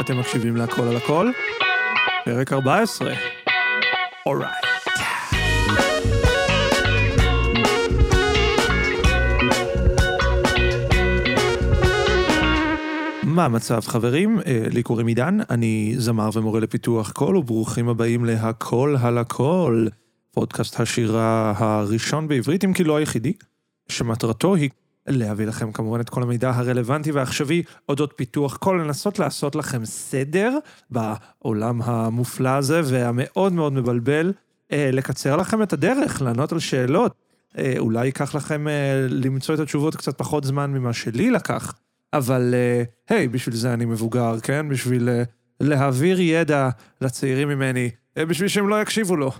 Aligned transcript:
אתם 0.00 0.18
מקשיבים 0.18 0.56
להכל 0.56 0.82
על 0.82 0.96
הכל? 0.96 1.30
פרק 2.24 2.52
14. 2.52 3.12
אורייט. 4.26 4.50
מה 13.22 13.44
המצב 13.44 13.80
חברים? 13.80 14.40
אה, 14.46 14.66
לי 14.72 14.82
קוראים 14.82 15.06
עידן, 15.06 15.38
אני 15.50 15.94
זמר 15.98 16.30
ומורה 16.34 16.60
לפיתוח 16.60 17.12
קול, 17.12 17.36
וברוכים 17.36 17.88
הבאים 17.88 18.24
להכל 18.24 18.96
על 19.02 19.18
הכל, 19.18 19.86
פודקאסט 20.30 20.80
השירה 20.80 21.52
הראשון 21.56 22.28
בעברית, 22.28 22.64
אם 22.64 22.72
כי 22.72 22.84
לא 22.84 22.96
היחידי, 22.96 23.32
שמטרתו 23.88 24.54
היא 24.54 24.70
להביא 25.08 25.46
לכם 25.46 25.72
כמובן 25.72 26.00
את 26.00 26.10
כל 26.10 26.22
המידע 26.22 26.50
הרלוונטי 26.50 27.12
והעכשווי 27.12 27.62
אודות 27.88 28.12
פיתוח 28.16 28.56
קול, 28.56 28.82
לנסות 28.82 29.18
לעשות 29.18 29.56
לכם 29.56 29.84
סדר 29.84 30.58
בעולם 30.90 31.82
המופלא 31.82 32.48
הזה 32.48 32.80
והמאוד 32.84 33.52
מאוד 33.52 33.72
מבלבל, 33.72 34.32
אה, 34.72 34.90
לקצר 34.92 35.36
לכם 35.36 35.62
את 35.62 35.72
הדרך, 35.72 36.22
לענות 36.22 36.52
על 36.52 36.58
שאלות. 36.58 37.14
אה, 37.58 37.74
אולי 37.78 38.06
ייקח 38.06 38.34
לכם 38.34 38.68
אה, 38.68 39.06
למצוא 39.08 39.54
את 39.54 39.60
התשובות 39.60 39.96
קצת 39.96 40.18
פחות 40.18 40.44
זמן 40.44 40.70
ממה 40.70 40.92
שלי 40.92 41.30
לקח, 41.30 41.74
אבל 42.12 42.54
היי, 43.08 43.28
בשביל 43.28 43.54
זה 43.54 43.74
אני 43.74 43.84
מבוגר, 43.84 44.40
כן? 44.40 44.68
בשביל 44.68 45.08
להעביר 45.60 46.20
ידע 46.20 46.68
לצעירים 47.00 47.48
ממני. 47.48 47.90
אה, 48.16 48.26
בשביל 48.26 48.48
שהם 48.48 48.68
לא 48.68 48.82
יקשיבו 48.82 49.16
לו. 49.16 49.32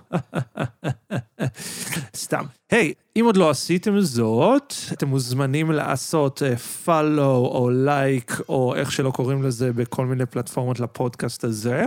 סתם. 2.16 2.44
היי, 2.70 2.92
אם 3.16 3.24
עוד 3.24 3.36
לא 3.36 3.50
עשיתם 3.50 4.00
זאת, 4.00 4.74
אתם 4.92 5.08
מוזמנים 5.08 5.70
לעשות 5.70 6.42
uh, 6.42 6.86
follow 6.86 7.20
או 7.20 7.70
לייק, 7.70 8.40
או 8.48 8.74
איך 8.74 8.92
שלא 8.92 9.10
קוראים 9.10 9.42
לזה 9.42 9.72
בכל 9.72 10.06
מיני 10.06 10.26
פלטפורמות 10.26 10.80
לפודקאסט 10.80 11.44
הזה, 11.44 11.84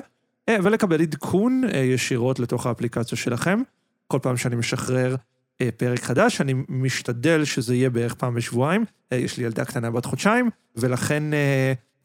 uh, 0.49 0.53
ולקבל 0.63 1.01
עדכון 1.01 1.62
uh, 1.63 1.76
ישירות 1.76 2.40
לתוך 2.40 2.65
האפליקציה 2.65 3.18
שלכם. 3.18 3.62
כל 4.07 4.20
פעם 4.21 4.37
שאני 4.37 4.55
משחרר 4.55 5.15
uh, 5.15 5.65
פרק 5.77 5.99
חדש, 5.99 6.41
אני 6.41 6.53
משתדל 6.70 7.46
שזה 7.46 7.76
יהיה 7.76 7.90
בערך 7.90 8.13
פעם 8.13 8.35
בשבועיים. 8.35 8.85
Uh, 9.13 9.15
יש 9.15 9.37
לי 9.37 9.43
ילדה 9.43 9.65
קטנה 9.65 9.91
בת 9.91 10.05
חודשיים, 10.05 10.49
ולכן... 10.76 11.24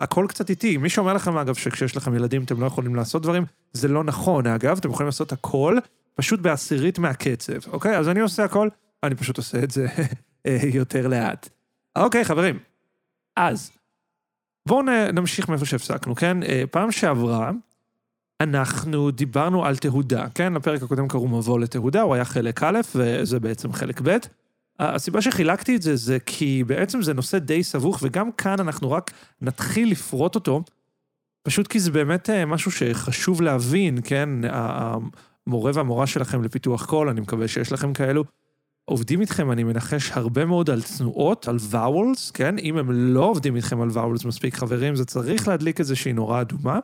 הכל 0.00 0.26
קצת 0.28 0.50
איטי. 0.50 0.76
מי 0.76 0.88
שאומר 0.88 1.12
לכם, 1.12 1.36
אגב, 1.36 1.54
שכשיש 1.54 1.96
לכם 1.96 2.14
ילדים 2.14 2.44
אתם 2.44 2.60
לא 2.60 2.66
יכולים 2.66 2.94
לעשות 2.94 3.22
דברים, 3.22 3.44
זה 3.72 3.88
לא 3.88 4.04
נכון, 4.04 4.46
אגב, 4.46 4.76
אתם 4.78 4.90
יכולים 4.90 5.06
לעשות 5.06 5.32
הכל, 5.32 5.78
פשוט 6.14 6.40
בעשירית 6.40 6.98
מהקצב, 6.98 7.72
אוקיי? 7.72 7.98
אז 7.98 8.08
אני 8.08 8.20
עושה 8.20 8.44
הכל, 8.44 8.68
אני 9.02 9.14
פשוט 9.14 9.36
עושה 9.36 9.62
את 9.62 9.70
זה 9.70 9.86
יותר 10.78 11.08
לאט. 11.08 11.48
אוקיי, 11.96 12.24
חברים. 12.24 12.58
אז, 13.36 13.70
בואו 14.68 14.82
נמשיך 15.12 15.48
מאיפה 15.48 15.64
שהפסקנו, 15.64 16.14
כן? 16.14 16.38
פעם 16.70 16.92
שעברה, 16.92 17.50
אנחנו 18.40 19.10
דיברנו 19.10 19.64
על 19.64 19.76
תהודה, 19.76 20.26
כן? 20.34 20.52
לפרק 20.52 20.82
הקודם 20.82 21.08
קראו 21.08 21.28
מבוא 21.28 21.60
לתהודה, 21.60 22.02
הוא 22.02 22.14
היה 22.14 22.24
חלק 22.24 22.62
א', 22.62 22.80
וזה 22.94 23.40
בעצם 23.40 23.72
חלק 23.72 24.00
ב'. 24.04 24.16
הסיבה 24.78 25.22
שחילקתי 25.22 25.76
את 25.76 25.82
זה, 25.82 25.96
זה 25.96 26.18
כי 26.26 26.64
בעצם 26.66 27.02
זה 27.02 27.14
נושא 27.14 27.38
די 27.38 27.64
סבוך, 27.64 27.98
וגם 28.02 28.32
כאן 28.32 28.60
אנחנו 28.60 28.90
רק 28.90 29.10
נתחיל 29.42 29.90
לפרוט 29.90 30.34
אותו, 30.34 30.62
פשוט 31.42 31.66
כי 31.66 31.80
זה 31.80 31.90
באמת 31.90 32.30
אה, 32.30 32.46
משהו 32.46 32.70
שחשוב 32.70 33.42
להבין, 33.42 33.98
כן? 34.04 34.28
המורה 34.50 35.70
והמורה 35.74 36.06
שלכם 36.06 36.42
לפיתוח 36.42 36.86
קול, 36.86 37.08
אני 37.08 37.20
מקווה 37.20 37.48
שיש 37.48 37.72
לכם 37.72 37.92
כאלו, 37.92 38.24
עובדים 38.84 39.20
איתכם, 39.20 39.50
אני 39.50 39.64
מנחש, 39.64 40.10
הרבה 40.12 40.44
מאוד 40.44 40.70
על 40.70 40.82
תנועות, 40.82 41.48
על 41.48 41.56
ואולס, 41.70 42.30
כן? 42.30 42.58
אם 42.58 42.78
הם 42.78 42.90
לא 42.90 43.24
עובדים 43.24 43.56
איתכם 43.56 43.80
על 43.80 43.88
ואולס 43.92 44.24
מספיק 44.24 44.54
חברים, 44.54 44.96
זה 44.96 45.04
צריך 45.04 45.48
להדליק 45.48 45.80
איזושהי 45.80 46.12
נורה 46.12 46.40
אדומה. 46.40 46.78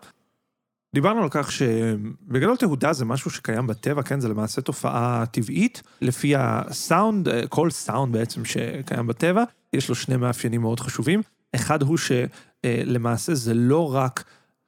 דיברנו 0.94 1.22
על 1.22 1.28
כך 1.30 1.52
שבגדול 1.52 2.56
תהודה 2.56 2.92
זה 2.92 3.04
משהו 3.04 3.30
שקיים 3.30 3.66
בטבע, 3.66 4.02
כן? 4.02 4.20
זה 4.20 4.28
למעשה 4.28 4.60
תופעה 4.60 5.24
טבעית. 5.30 5.82
לפי 6.00 6.36
הסאונד, 6.36 7.28
כל 7.48 7.70
סאונד 7.70 8.12
בעצם 8.12 8.44
שקיים 8.44 9.06
בטבע, 9.06 9.44
יש 9.72 9.88
לו 9.88 9.94
שני 9.94 10.16
מאפיינים 10.16 10.60
מאוד 10.60 10.80
חשובים. 10.80 11.22
אחד 11.54 11.82
הוא 11.82 11.98
שלמעשה 11.98 13.34
זה 13.34 13.54
לא 13.54 13.94
רק 13.94 14.24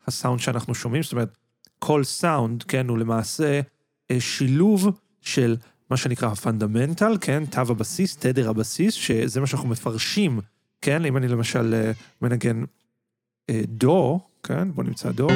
הסאונד 0.07 0.41
שאנחנו 0.41 0.75
שומעים, 0.75 1.03
זאת 1.03 1.13
אומרת, 1.13 1.37
כל 1.79 2.05
סאונד, 2.05 2.63
כן, 2.63 2.89
הוא 2.89 2.99
למעשה 2.99 3.61
שילוב 4.19 5.01
של 5.21 5.57
מה 5.91 5.97
שנקרא 5.97 6.29
ה 6.29 6.35
fundamental, 6.35 7.17
כן, 7.21 7.47
תו 7.47 7.61
הבסיס, 7.61 8.17
תדר 8.17 8.51
הבסיס, 8.51 8.95
שזה 8.95 9.41
מה 9.41 9.47
שאנחנו 9.47 9.69
מפרשים, 9.69 10.41
כן? 10.81 11.05
אם 11.05 11.17
אני 11.17 11.29
למשל 11.29 11.91
מנגן 12.23 12.65
דו, 13.51 14.21
כן, 14.43 14.73
בוא 14.73 14.85
נמצא 14.85 15.13
דו. 15.13 15.29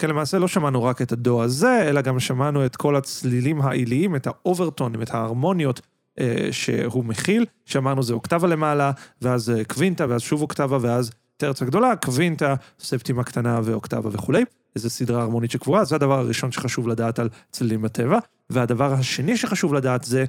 כן, 0.00 0.10
למעשה 0.10 0.38
לא 0.38 0.48
שמענו 0.48 0.84
רק 0.84 1.02
את 1.02 1.12
הדו 1.12 1.42
הזה, 1.42 1.88
אלא 1.88 2.00
גם 2.00 2.20
שמענו 2.20 2.66
את 2.66 2.76
כל 2.76 2.96
הצלילים 2.96 3.60
העיליים, 3.62 4.16
את 4.16 4.26
האוברטונים, 4.26 5.02
את 5.02 5.14
ההרמוניות 5.14 5.80
אה, 6.20 6.48
שהוא 6.50 7.04
מכיל. 7.04 7.46
שאמרנו 7.66 8.02
זה 8.02 8.14
אוקטבה 8.14 8.48
למעלה, 8.48 8.92
ואז 9.22 9.50
אה, 9.50 9.64
קווינטה, 9.64 10.06
ואז 10.08 10.20
שוב 10.20 10.42
אוקטבה, 10.42 10.78
ואז 10.80 11.10
טרצה 11.36 11.64
גדולה, 11.64 11.96
קווינטה, 11.96 12.54
ספטימה 12.78 13.24
קטנה 13.24 13.60
ואוקטבה 13.64 14.10
וכולי. 14.12 14.44
איזו 14.76 14.90
סדרה 14.90 15.22
הרמונית 15.22 15.50
שקבועה, 15.50 15.84
זה 15.84 15.94
הדבר 15.94 16.18
הראשון 16.18 16.52
שחשוב 16.52 16.88
לדעת 16.88 17.18
על 17.18 17.28
צלילים 17.50 17.82
בטבע. 17.82 18.18
והדבר 18.50 18.92
השני 18.92 19.36
שחשוב 19.36 19.74
לדעת 19.74 20.04
זה 20.04 20.24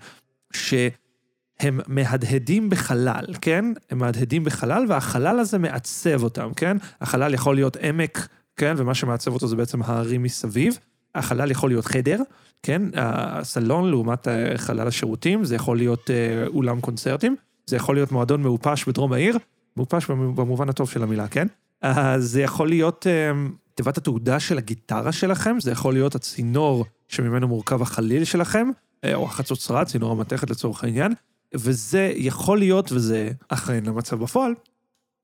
שהם 0.54 1.80
מהדהדים 1.88 2.70
בחלל, 2.70 3.26
כן? 3.42 3.66
הם 3.90 3.98
מהדהדים 3.98 4.44
בחלל, 4.44 4.86
והחלל 4.90 5.40
הזה 5.40 5.58
מעצב 5.58 6.24
אותם, 6.24 6.50
כן? 6.56 6.78
החלל 7.02 7.34
יכול 7.34 7.56
להיות 7.56 7.78
עמק 7.78 8.28
כן? 8.58 8.74
ומה 8.78 8.94
שמעצב 8.94 9.34
אותו 9.34 9.48
זה 9.48 9.56
בעצם 9.56 9.82
הערים 9.84 10.24
מסביב. 10.24 10.78
החלל 11.16 11.52
יכול 11.52 11.70
להיות 11.70 11.86
חדר, 11.86 12.20
כן? 12.64 12.82
הסלון 12.94 13.90
לעומת 13.90 14.28
אה, 14.28 14.58
חלל 14.58 14.88
השירותים, 14.88 15.44
זה 15.44 15.56
יכול 15.56 15.78
להיות 15.78 16.10
אה, 16.10 16.48
אולם 16.48 16.82
קונצרטים, 16.82 17.36
זה 17.66 17.76
יכול 17.76 17.96
להיות 17.96 18.12
מועדון 18.12 18.42
מעופש 18.42 18.86
בדרום 18.88 19.14
העיר, 19.14 19.38
מעופש 19.76 20.06
במובן 20.10 20.70
הטוב 20.70 20.90
של 20.90 21.04
המילה, 21.04 21.28
כן? 21.28 21.48
אז 21.82 22.24
זה 22.24 22.42
יכול 22.42 22.70
להיות 22.70 23.08
אה, 23.08 23.32
תיבת 23.76 23.98
התעודה 23.98 24.40
של 24.40 24.58
הגיטרה 24.58 25.12
שלכם, 25.12 25.56
זה 25.60 25.72
יכול 25.72 25.94
להיות 25.94 26.16
הצינור 26.16 26.86
שממנו 27.08 27.48
מורכב 27.48 27.82
החליל 27.82 28.24
שלכם, 28.24 28.70
או 29.14 29.26
החצוצרה, 29.26 29.86
צינור 29.86 30.12
המתכת 30.12 30.50
לצורך 30.50 30.84
העניין, 30.84 31.14
וזה 31.56 32.12
יכול 32.16 32.60
להיות, 32.60 32.92
וזה 32.92 33.32
אכן 33.50 33.88
המצב 33.88 34.20
בפועל, 34.20 34.54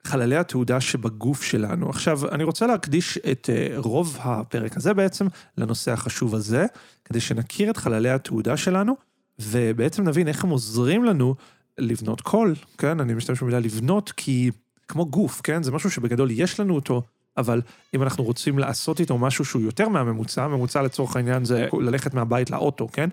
חללי 0.08 0.38
התעודה 0.38 0.82
שבגוף 0.82 1.44
שלנו. 1.44 1.90
עכשיו, 1.90 2.20
אני 2.32 2.44
רוצה 2.44 2.68
להקדיש 2.68 3.18
את 3.18 3.50
אה, 3.54 3.74
רוב 3.78 4.18
הפרק 4.22 4.78
הזה 4.78 4.94
בעצם 4.94 5.28
לנושא 5.58 5.92
החשוב 5.92 6.36
הזה, 6.36 6.66
כדי 7.06 7.20
שנכיר 7.20 7.70
את 7.72 7.78
חללי 7.78 8.10
התעודה 8.10 8.58
שלנו, 8.58 8.96
ובעצם 9.40 10.08
נבין 10.08 10.28
איך 10.28 10.44
הם 10.44 10.50
עוזרים 10.50 11.04
לנו 11.04 11.36
לבנות 11.78 12.22
קול, 12.22 12.56
כן? 12.78 13.00
אני 13.00 13.14
משתמש 13.14 13.42
במילה 13.42 13.60
לבנות, 13.60 14.12
כי 14.12 14.52
כמו 14.88 15.06
גוף, 15.06 15.42
כן? 15.44 15.64
זה 15.64 15.72
משהו 15.72 15.92
שבגדול 15.92 16.32
יש 16.32 16.60
לנו 16.60 16.76
אותו, 16.76 17.02
אבל 17.38 17.62
אם 17.96 18.04
אנחנו 18.04 18.24
רוצים 18.24 18.60
לעשות 18.60 19.00
איתו 19.00 19.18
משהו 19.18 19.46
שהוא 19.46 19.62
יותר 19.62 19.90
מהממוצע, 19.90 20.44
הממוצע 20.44 20.82
לצורך 20.82 21.16
העניין 21.16 21.46
זה 21.46 21.68
ללכת 21.82 22.14
מהבית 22.14 22.50
לאוטו, 22.50 22.88
כן? 22.94 23.10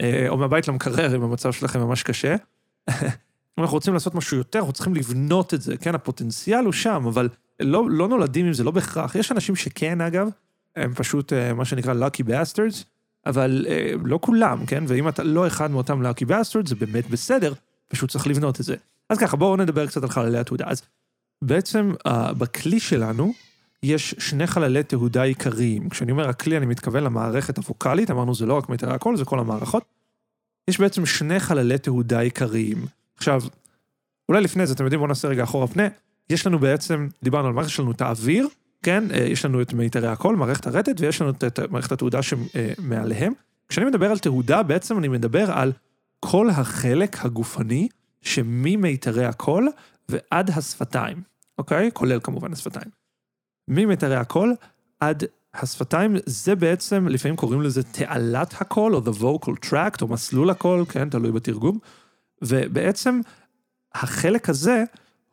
אה, 0.00 0.28
או 0.28 0.36
מהבית 0.36 0.68
למקרר, 0.68 1.16
אם 1.16 1.22
המצב 1.22 1.52
שלכם 1.52 1.80
ממש 1.80 2.02
קשה. 2.02 2.36
אם 3.58 3.62
אנחנו 3.62 3.74
רוצים 3.74 3.94
לעשות 3.94 4.14
משהו 4.14 4.36
יותר, 4.36 4.58
אנחנו 4.58 4.72
צריכים 4.72 4.94
לבנות 4.94 5.54
את 5.54 5.62
זה, 5.62 5.76
כן? 5.76 5.94
הפוטנציאל 5.94 6.64
הוא 6.64 6.72
שם, 6.72 7.04
אבל 7.06 7.28
לא, 7.60 7.90
לא 7.90 8.08
נולדים 8.08 8.46
עם 8.46 8.52
זה, 8.52 8.64
לא 8.64 8.70
בהכרח. 8.70 9.14
יש 9.14 9.32
אנשים 9.32 9.56
שכן, 9.56 10.00
אגב, 10.00 10.28
הם 10.76 10.94
פשוט 10.94 11.32
uh, 11.32 11.54
מה 11.54 11.64
שנקרא 11.64 11.94
lucky 11.94 12.22
bastards, 12.22 12.84
אבל 13.26 13.66
uh, 13.68 13.98
לא 14.04 14.18
כולם, 14.22 14.66
כן? 14.66 14.84
ואם 14.88 15.08
אתה 15.08 15.22
לא 15.22 15.46
אחד 15.46 15.70
מאותם 15.70 16.06
lucky 16.06 16.24
bastards, 16.28 16.68
זה 16.68 16.74
באמת 16.74 17.10
בסדר, 17.10 17.52
פשוט 17.88 18.10
צריך 18.10 18.26
לבנות 18.26 18.60
את 18.60 18.64
זה. 18.64 18.76
אז 19.10 19.18
ככה, 19.18 19.36
בואו 19.36 19.56
נדבר 19.56 19.86
קצת 19.86 20.02
על 20.02 20.08
חללי 20.08 20.38
התעודה. 20.38 20.64
אז 20.68 20.82
בעצם 21.42 21.92
uh, 22.08 22.10
בכלי 22.38 22.80
שלנו, 22.80 23.32
יש 23.82 24.14
שני 24.18 24.46
חללי 24.46 24.82
תהודה 24.82 25.22
עיקריים. 25.22 25.88
כשאני 25.88 26.12
אומר 26.12 26.28
הכלי, 26.28 26.56
אני 26.56 26.66
מתכוון 26.66 27.04
למערכת 27.04 27.56
הווקאלית, 27.56 28.10
אמרנו 28.10 28.34
זה 28.34 28.46
לא 28.46 28.54
רק 28.54 28.68
מיתרי 28.68 28.94
הקול, 28.94 29.16
זה 29.16 29.24
כל 29.24 29.38
המערכות. 29.38 29.84
יש 30.68 30.80
בעצם 30.80 31.06
שני 31.06 31.40
חללי 31.40 31.78
תהודה 31.78 32.20
עיקריים. 32.20 32.86
עכשיו, 33.16 33.42
אולי 34.28 34.40
לפני 34.40 34.66
זה, 34.66 34.74
אתם 34.74 34.84
יודעים, 34.84 34.98
בואו 34.98 35.08
נעשה 35.08 35.28
רגע 35.28 35.44
אחורה 35.44 35.66
פנה. 35.66 35.88
יש 36.30 36.46
לנו 36.46 36.58
בעצם, 36.58 37.08
דיברנו 37.22 37.48
על 37.48 37.54
מערכת, 37.54 37.70
יש 37.70 37.80
לנו 37.80 37.90
את 37.90 38.00
האוויר, 38.00 38.48
כן? 38.82 39.04
אה, 39.10 39.16
יש 39.16 39.44
לנו 39.44 39.62
את 39.62 39.72
מיתרי 39.72 40.08
הקול, 40.08 40.36
מערכת 40.36 40.66
הרטט, 40.66 41.00
ויש 41.00 41.20
לנו 41.20 41.30
את 41.30 41.60
מערכת 41.70 41.92
התעודה 41.92 42.20
שמעליהם. 42.22 43.32
כשאני 43.68 43.86
מדבר 43.86 44.10
על 44.10 44.18
תהודה, 44.18 44.62
בעצם 44.62 44.98
אני 44.98 45.08
מדבר 45.08 45.50
על 45.52 45.72
כל 46.20 46.50
החלק 46.50 47.24
הגופני 47.24 47.88
שממיתרי 48.22 49.24
הקול 49.24 49.68
ועד 50.08 50.50
השפתיים, 50.50 51.22
אוקיי? 51.58 51.90
כולל 51.92 52.20
כמובן 52.22 52.52
השפתיים. 52.52 52.90
ממיתרי 53.68 54.16
הקול 54.16 54.54
עד 55.00 55.24
השפתיים, 55.54 56.16
זה 56.26 56.54
בעצם, 56.54 57.08
לפעמים 57.08 57.36
קוראים 57.36 57.62
לזה 57.62 57.82
תעלת 57.82 58.54
הקול, 58.60 58.94
או 58.94 59.00
the 59.00 59.20
vocal 59.20 59.68
tract, 59.70 60.02
או 60.02 60.08
מסלול 60.08 60.50
הקול, 60.50 60.84
כן? 60.88 61.10
תלוי 61.10 61.32
בתרגום. 61.32 61.78
ובעצם 62.42 63.20
החלק 63.94 64.48
הזה 64.48 64.84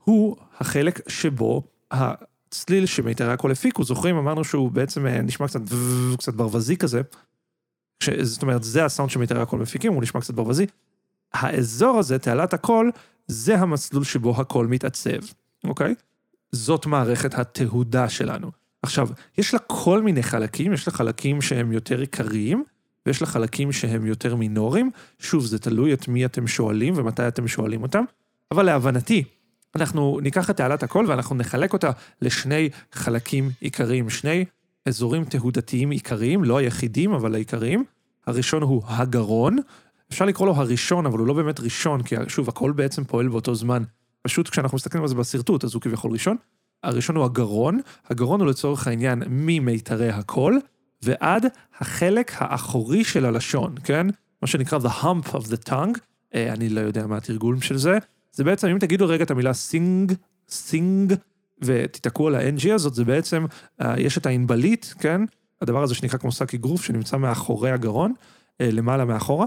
הוא 0.03 0.35
החלק 0.59 1.09
שבו 1.09 1.63
הצליל 1.91 2.85
שמיתרי 2.85 3.31
הקול 3.31 3.51
הפיקו, 3.51 3.83
זוכרים, 3.83 4.17
אמרנו 4.17 4.43
שהוא 4.43 4.71
בעצם 4.71 5.07
אה, 5.07 5.21
נשמע 5.21 5.47
קצת 5.47 5.61
קצת 6.17 6.33
ברווזי 6.33 6.77
כזה. 6.77 7.01
ש... 8.03 8.09
זאת 8.09 8.41
אומרת, 8.41 8.63
זה 8.63 8.85
הסאונד 8.85 9.11
שמיתרי 9.11 9.41
הקול 9.41 9.59
מפיקים, 9.59 9.93
הוא 9.93 10.01
נשמע 10.01 10.21
קצת 10.21 10.33
ברווזי. 10.33 10.65
האזור 11.33 11.99
הזה, 11.99 12.19
תעלת 12.19 12.53
הקול, 12.53 12.91
זה 13.27 13.59
המסלול 13.59 14.03
שבו 14.03 14.41
הקול 14.41 14.67
מתעצב, 14.67 15.19
אוקיי? 15.63 15.95
זאת 16.51 16.85
מערכת 16.85 17.33
התהודה 17.33 18.09
שלנו. 18.09 18.51
עכשיו, 18.81 19.09
יש 19.37 19.53
לה 19.53 19.59
כל 19.59 20.01
מיני 20.01 20.23
חלקים, 20.23 20.73
יש 20.73 20.87
לה 20.87 20.93
חלקים 20.93 21.41
שהם 21.41 21.71
יותר 21.71 21.99
עיקריים, 21.99 22.63
ויש 23.05 23.21
לה 23.21 23.27
חלקים 23.27 23.71
שהם 23.71 24.05
יותר 24.05 24.35
מינוריים. 24.35 24.91
שוב, 25.19 25.45
זה 25.45 25.59
תלוי 25.59 25.93
את 25.93 26.07
מי 26.07 26.25
אתם 26.25 26.47
שואלים 26.47 26.93
ומתי 26.97 27.27
אתם 27.27 27.47
שואלים 27.47 27.83
אותם, 27.83 28.03
אבל 28.51 28.63
להבנתי, 28.63 29.23
אנחנו 29.75 30.19
ניקח 30.21 30.49
את 30.49 30.57
תעלת 30.57 30.83
הקול 30.83 31.05
ואנחנו 31.09 31.35
נחלק 31.35 31.73
אותה 31.73 31.91
לשני 32.21 32.69
חלקים 32.91 33.49
עיקריים, 33.59 34.09
שני 34.09 34.45
אזורים 34.85 35.25
תהודתיים 35.25 35.89
עיקריים, 35.89 36.43
לא 36.43 36.57
היחידים, 36.57 37.13
אבל 37.13 37.35
העיקריים. 37.35 37.83
הראשון 38.27 38.63
הוא 38.63 38.81
הגרון, 38.85 39.57
אפשר 40.11 40.25
לקרוא 40.25 40.47
לו 40.47 40.53
הראשון, 40.53 41.05
אבל 41.05 41.19
הוא 41.19 41.27
לא 41.27 41.33
באמת 41.33 41.59
ראשון, 41.59 42.03
כי 42.03 42.15
שוב, 42.27 42.49
הכל 42.49 42.71
בעצם 42.71 43.03
פועל 43.03 43.27
באותו 43.27 43.55
זמן. 43.55 43.83
פשוט 44.21 44.49
כשאנחנו 44.49 44.75
מסתכלים 44.75 45.03
על 45.03 45.09
זה 45.09 45.15
בשרטוט, 45.15 45.63
אז 45.63 45.73
הוא 45.73 45.81
כביכול 45.81 46.11
ראשון. 46.11 46.37
הראשון 46.83 47.15
הוא 47.15 47.25
הגרון, 47.25 47.79
הגרון 48.09 48.39
הוא 48.39 48.47
לצורך 48.47 48.87
העניין 48.87 49.23
ממיתרי 49.27 50.09
הקול, 50.09 50.59
ועד 51.03 51.45
החלק 51.79 52.31
האחורי 52.35 53.03
של 53.03 53.25
הלשון, 53.25 53.75
כן? 53.83 54.07
מה 54.41 54.47
שנקרא 54.47 54.79
the 54.79 55.03
hump 55.03 55.29
of 55.29 55.47
the 55.47 55.69
tongue, 55.69 55.99
אה, 56.35 56.53
אני 56.53 56.69
לא 56.69 56.81
יודע 56.81 57.07
מה 57.07 57.17
התרגום 57.17 57.61
של 57.61 57.77
זה. 57.77 57.97
זה 58.31 58.43
בעצם, 58.43 58.67
אם 58.67 58.79
תגידו 58.79 59.07
רגע 59.07 59.23
את 59.23 59.31
המילה 59.31 59.53
sing, 59.53 60.13
sing, 60.49 61.13
ותתקעו 61.61 62.27
על 62.27 62.35
ה-NG 62.35 62.73
הזאת, 62.73 62.93
זה 62.93 63.03
בעצם, 63.03 63.45
אה, 63.81 63.99
יש 63.99 64.17
את 64.17 64.25
הענבלית, 64.25 64.93
כן? 64.99 65.21
הדבר 65.61 65.83
הזה 65.83 65.95
שנקרא 65.95 66.19
כמו 66.19 66.31
שק 66.31 66.53
אגרוף, 66.53 66.83
שנמצא 66.83 67.17
מאחורי 67.17 67.71
הגרון, 67.71 68.13
אה, 68.61 68.71
למעלה 68.71 69.05
מאחורה. 69.05 69.45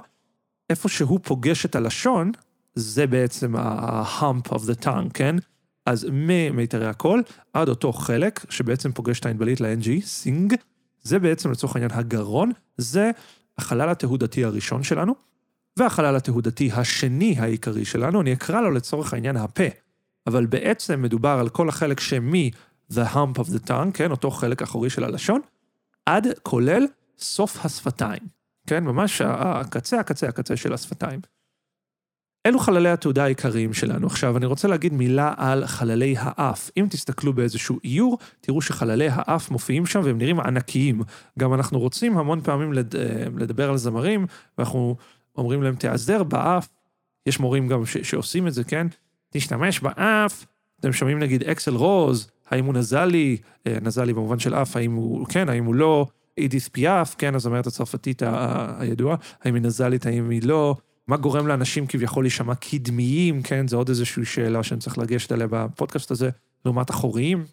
איפה 0.70 0.88
שהוא 0.88 1.20
פוגש 1.22 1.66
את 1.66 1.74
הלשון, 1.74 2.32
זה 2.74 3.06
בעצם 3.06 3.56
ה-hump 3.56 4.48
of 4.48 4.58
the 4.58 4.84
tongue, 4.84 5.10
כן? 5.14 5.36
אז 5.86 6.06
ממיתרי 6.12 6.86
הקול 6.86 7.22
עד 7.52 7.68
אותו 7.68 7.92
חלק 7.92 8.44
שבעצם 8.50 8.92
פוגש 8.92 9.20
את 9.20 9.26
הענבלית 9.26 9.60
ל-NG, 9.60 9.88
sing, 10.04 10.54
זה 11.06 11.18
בעצם 11.18 11.50
לצורך 11.50 11.76
העניין 11.76 11.90
הגרון, 11.94 12.50
זה 12.76 13.10
החלל 13.58 13.88
התהודתי 13.88 14.44
הראשון 14.44 14.82
שלנו, 14.82 15.14
והחלל 15.76 16.16
התהודתי 16.16 16.70
השני 16.72 17.34
העיקרי 17.38 17.84
שלנו, 17.84 18.20
אני 18.20 18.32
אקרא 18.32 18.60
לו 18.60 18.70
לצורך 18.70 19.12
העניין 19.12 19.36
הפה, 19.36 19.64
אבל 20.26 20.46
בעצם 20.46 21.02
מדובר 21.02 21.36
על 21.40 21.48
כל 21.48 21.68
החלק 21.68 22.00
שמ- 22.00 22.50
the 22.92 23.14
hump 23.14 23.38
of 23.38 23.48
the 23.48 23.68
tongue, 23.68 23.92
כן, 23.94 24.10
אותו 24.10 24.30
חלק 24.30 24.62
אחורי 24.62 24.90
של 24.90 25.04
הלשון, 25.04 25.40
עד 26.06 26.26
כולל 26.42 26.86
סוף 27.18 27.64
השפתיים, 27.64 28.22
כן, 28.66 28.84
ממש 28.84 29.20
הקצה, 29.20 30.00
הקצה, 30.00 30.28
הקצה 30.28 30.56
של 30.56 30.72
השפתיים. 30.72 31.20
אלו 32.46 32.58
חללי 32.58 32.88
התעודה 32.88 33.24
העיקריים 33.24 33.72
שלנו. 33.72 34.06
עכשיו, 34.06 34.36
אני 34.36 34.46
רוצה 34.46 34.68
להגיד 34.68 34.92
מילה 34.92 35.34
על 35.36 35.66
חללי 35.66 36.14
האף. 36.18 36.70
אם 36.76 36.86
תסתכלו 36.90 37.32
באיזשהו 37.32 37.78
איור, 37.84 38.18
תראו 38.40 38.62
שחללי 38.62 39.08
האף 39.10 39.50
מופיעים 39.50 39.86
שם 39.86 40.00
והם 40.04 40.18
נראים 40.18 40.40
ענקיים. 40.40 41.02
גם 41.38 41.54
אנחנו 41.54 41.78
רוצים 41.78 42.18
המון 42.18 42.40
פעמים 42.40 42.72
לד... 42.72 42.94
לדבר 43.36 43.70
על 43.70 43.76
זמרים, 43.76 44.26
ואנחנו 44.58 44.96
אומרים 45.36 45.62
להם, 45.62 45.74
תיעזר 45.74 46.22
באף. 46.22 46.68
יש 47.26 47.40
מורים 47.40 47.68
גם 47.68 47.86
ש... 47.86 47.96
שעושים 47.96 48.46
את 48.46 48.54
זה, 48.54 48.64
כן? 48.64 48.86
תשתמש 49.30 49.80
באף. 49.80 50.46
אתם 50.80 50.92
שומעים 50.92 51.18
נגיד 51.18 51.42
אקסל 51.42 51.74
רוז, 51.74 52.30
האם 52.50 52.64
הוא 52.64 52.74
נזלי, 52.74 53.36
אה, 53.66 53.78
נזלי 53.82 54.12
במובן 54.12 54.38
של 54.38 54.54
אף, 54.54 54.76
האם 54.76 54.92
הוא 54.92 55.26
כן, 55.26 55.48
האם 55.48 55.64
הוא 55.64 55.74
לא, 55.74 56.06
אידיס 56.38 56.68
פיאף, 56.68 57.14
כן, 57.18 57.34
הזמרת 57.34 57.66
הצרפתית 57.66 58.22
הידועה, 58.78 59.16
האם 59.44 59.54
היא 59.54 59.62
נזלית, 59.62 60.06
האם 60.06 60.30
היא 60.30 60.42
לא. 60.44 60.76
מה 61.08 61.16
גורם 61.16 61.46
לאנשים 61.46 61.86
כביכול 61.86 62.24
להישמע 62.24 62.54
קדמיים, 62.54 63.42
כן? 63.42 63.68
זו 63.68 63.76
עוד 63.76 63.88
איזושהי 63.88 64.24
שאלה 64.24 64.62
שאני 64.62 64.80
צריך 64.80 64.98
לגשת 64.98 65.32
אליה 65.32 65.46
בפודקאסט 65.50 66.10
הזה, 66.10 66.30
לעומת 66.64 66.90
אחוריים. 66.90 67.44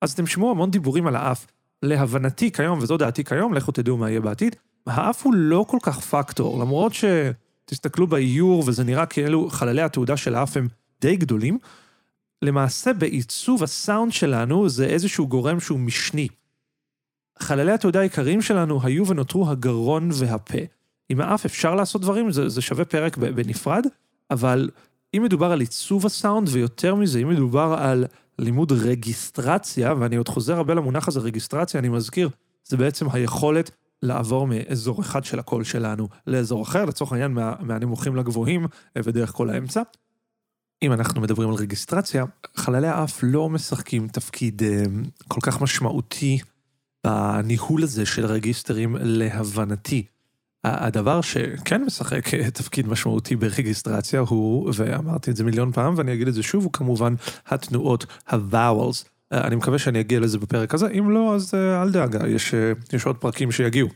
אז 0.00 0.12
אתם 0.12 0.26
שמעו 0.26 0.50
המון 0.50 0.70
דיבורים 0.70 1.06
על 1.06 1.16
האף. 1.16 1.46
להבנתי 1.82 2.52
כיום, 2.52 2.78
וזו 2.78 2.96
דעתי 2.96 3.24
כיום, 3.24 3.54
לכו 3.54 3.72
תדעו 3.72 3.96
מה 3.96 4.10
יהיה 4.10 4.20
בעתיד, 4.20 4.56
האף 4.86 5.26
הוא 5.26 5.34
לא 5.34 5.64
כל 5.68 5.78
כך 5.82 6.00
פקטור, 6.00 6.60
למרות 6.60 6.92
שתסתכלו 6.94 8.06
באיור 8.06 8.64
וזה 8.66 8.84
נראה 8.84 9.06
כאילו 9.06 9.50
חללי 9.50 9.82
התעודה 9.82 10.16
של 10.16 10.34
האף 10.34 10.56
הם 10.56 10.68
די 11.00 11.16
גדולים, 11.16 11.58
למעשה 12.42 12.92
בעיצוב 12.92 13.62
הסאונד 13.62 14.12
שלנו 14.12 14.68
זה 14.68 14.86
איזשהו 14.86 15.28
גורם 15.28 15.60
שהוא 15.60 15.78
משני. 15.78 16.28
חללי 17.38 17.72
התעודה 17.72 18.00
העיקריים 18.00 18.42
שלנו 18.42 18.80
היו 18.82 19.06
ונותרו 19.06 19.50
הגרון 19.50 20.08
והפה. 20.12 20.58
עם 21.08 21.20
האף 21.20 21.44
אפשר 21.44 21.74
לעשות 21.74 22.02
דברים, 22.02 22.32
זה, 22.32 22.48
זה 22.48 22.62
שווה 22.62 22.84
פרק 22.84 23.16
בנפרד, 23.16 23.86
אבל 24.30 24.70
אם 25.16 25.22
מדובר 25.22 25.52
על 25.52 25.60
עיצוב 25.60 26.06
הסאונד, 26.06 26.48
ויותר 26.52 26.94
מזה, 26.94 27.18
אם 27.18 27.28
מדובר 27.28 27.76
על 27.78 28.04
לימוד 28.38 28.72
רגיסטרציה, 28.72 29.94
ואני 29.98 30.16
עוד 30.16 30.28
חוזר 30.28 30.56
הרבה 30.56 30.74
למונח 30.74 31.08
הזה, 31.08 31.20
רגיסטרציה, 31.20 31.80
אני 31.80 31.88
מזכיר, 31.88 32.28
זה 32.64 32.76
בעצם 32.76 33.06
היכולת 33.12 33.70
לעבור 34.02 34.46
מאזור 34.46 35.00
אחד 35.00 35.24
של 35.24 35.38
הקול 35.38 35.64
שלנו 35.64 36.08
לאזור 36.26 36.62
אחר, 36.62 36.84
לצורך 36.84 37.12
העניין 37.12 37.32
מה, 37.32 37.54
מהנמוכים 37.60 38.16
לגבוהים 38.16 38.66
ודרך 38.98 39.32
כל 39.32 39.50
האמצע. 39.50 39.82
אם 40.82 40.92
אנחנו 40.92 41.20
מדברים 41.20 41.48
על 41.48 41.54
רגיסטרציה, 41.54 42.24
חללי 42.56 42.88
האף 42.88 43.20
לא 43.22 43.48
משחקים 43.50 44.08
תפקיד 44.08 44.62
אה, 44.62 44.82
כל 45.28 45.40
כך 45.42 45.60
משמעותי 45.60 46.38
בניהול 47.04 47.82
הזה 47.82 48.06
של 48.06 48.26
רגיסטרים 48.26 48.96
להבנתי. 49.00 50.04
הדבר 50.64 51.20
שכן 51.20 51.84
משחק 51.84 52.34
תפקיד 52.34 52.88
משמעותי 52.88 53.36
ברגיסטרציה 53.36 54.20
הוא, 54.20 54.72
ואמרתי 54.74 55.30
את 55.30 55.36
זה 55.36 55.44
מיליון 55.44 55.72
פעם 55.72 55.94
ואני 55.96 56.14
אגיד 56.14 56.28
את 56.28 56.34
זה 56.34 56.42
שוב, 56.42 56.64
הוא 56.64 56.72
כמובן 56.72 57.14
התנועות 57.46 58.06
ה-vowels. 58.28 59.04
אני 59.32 59.56
מקווה 59.56 59.78
שאני 59.78 60.00
אגיע 60.00 60.20
לזה 60.20 60.38
בפרק 60.38 60.74
הזה, 60.74 60.88
אם 60.98 61.10
לא, 61.10 61.34
אז 61.34 61.54
אל 61.54 61.90
דאגה, 61.90 62.28
יש, 62.28 62.54
יש 62.92 63.06
עוד 63.06 63.16
פרקים 63.16 63.52
שיגיעו. 63.52 63.88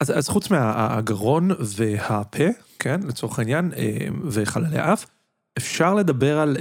אז, 0.00 0.18
אז 0.18 0.28
חוץ 0.28 0.50
מהגרון 0.50 1.50
והפה, 1.58 2.44
כן, 2.78 3.00
לצורך 3.08 3.38
העניין, 3.38 3.72
וחללי 4.24 4.78
אף, 4.78 5.06
אפשר 5.58 5.94
לדבר 5.94 6.38
על 6.38 6.56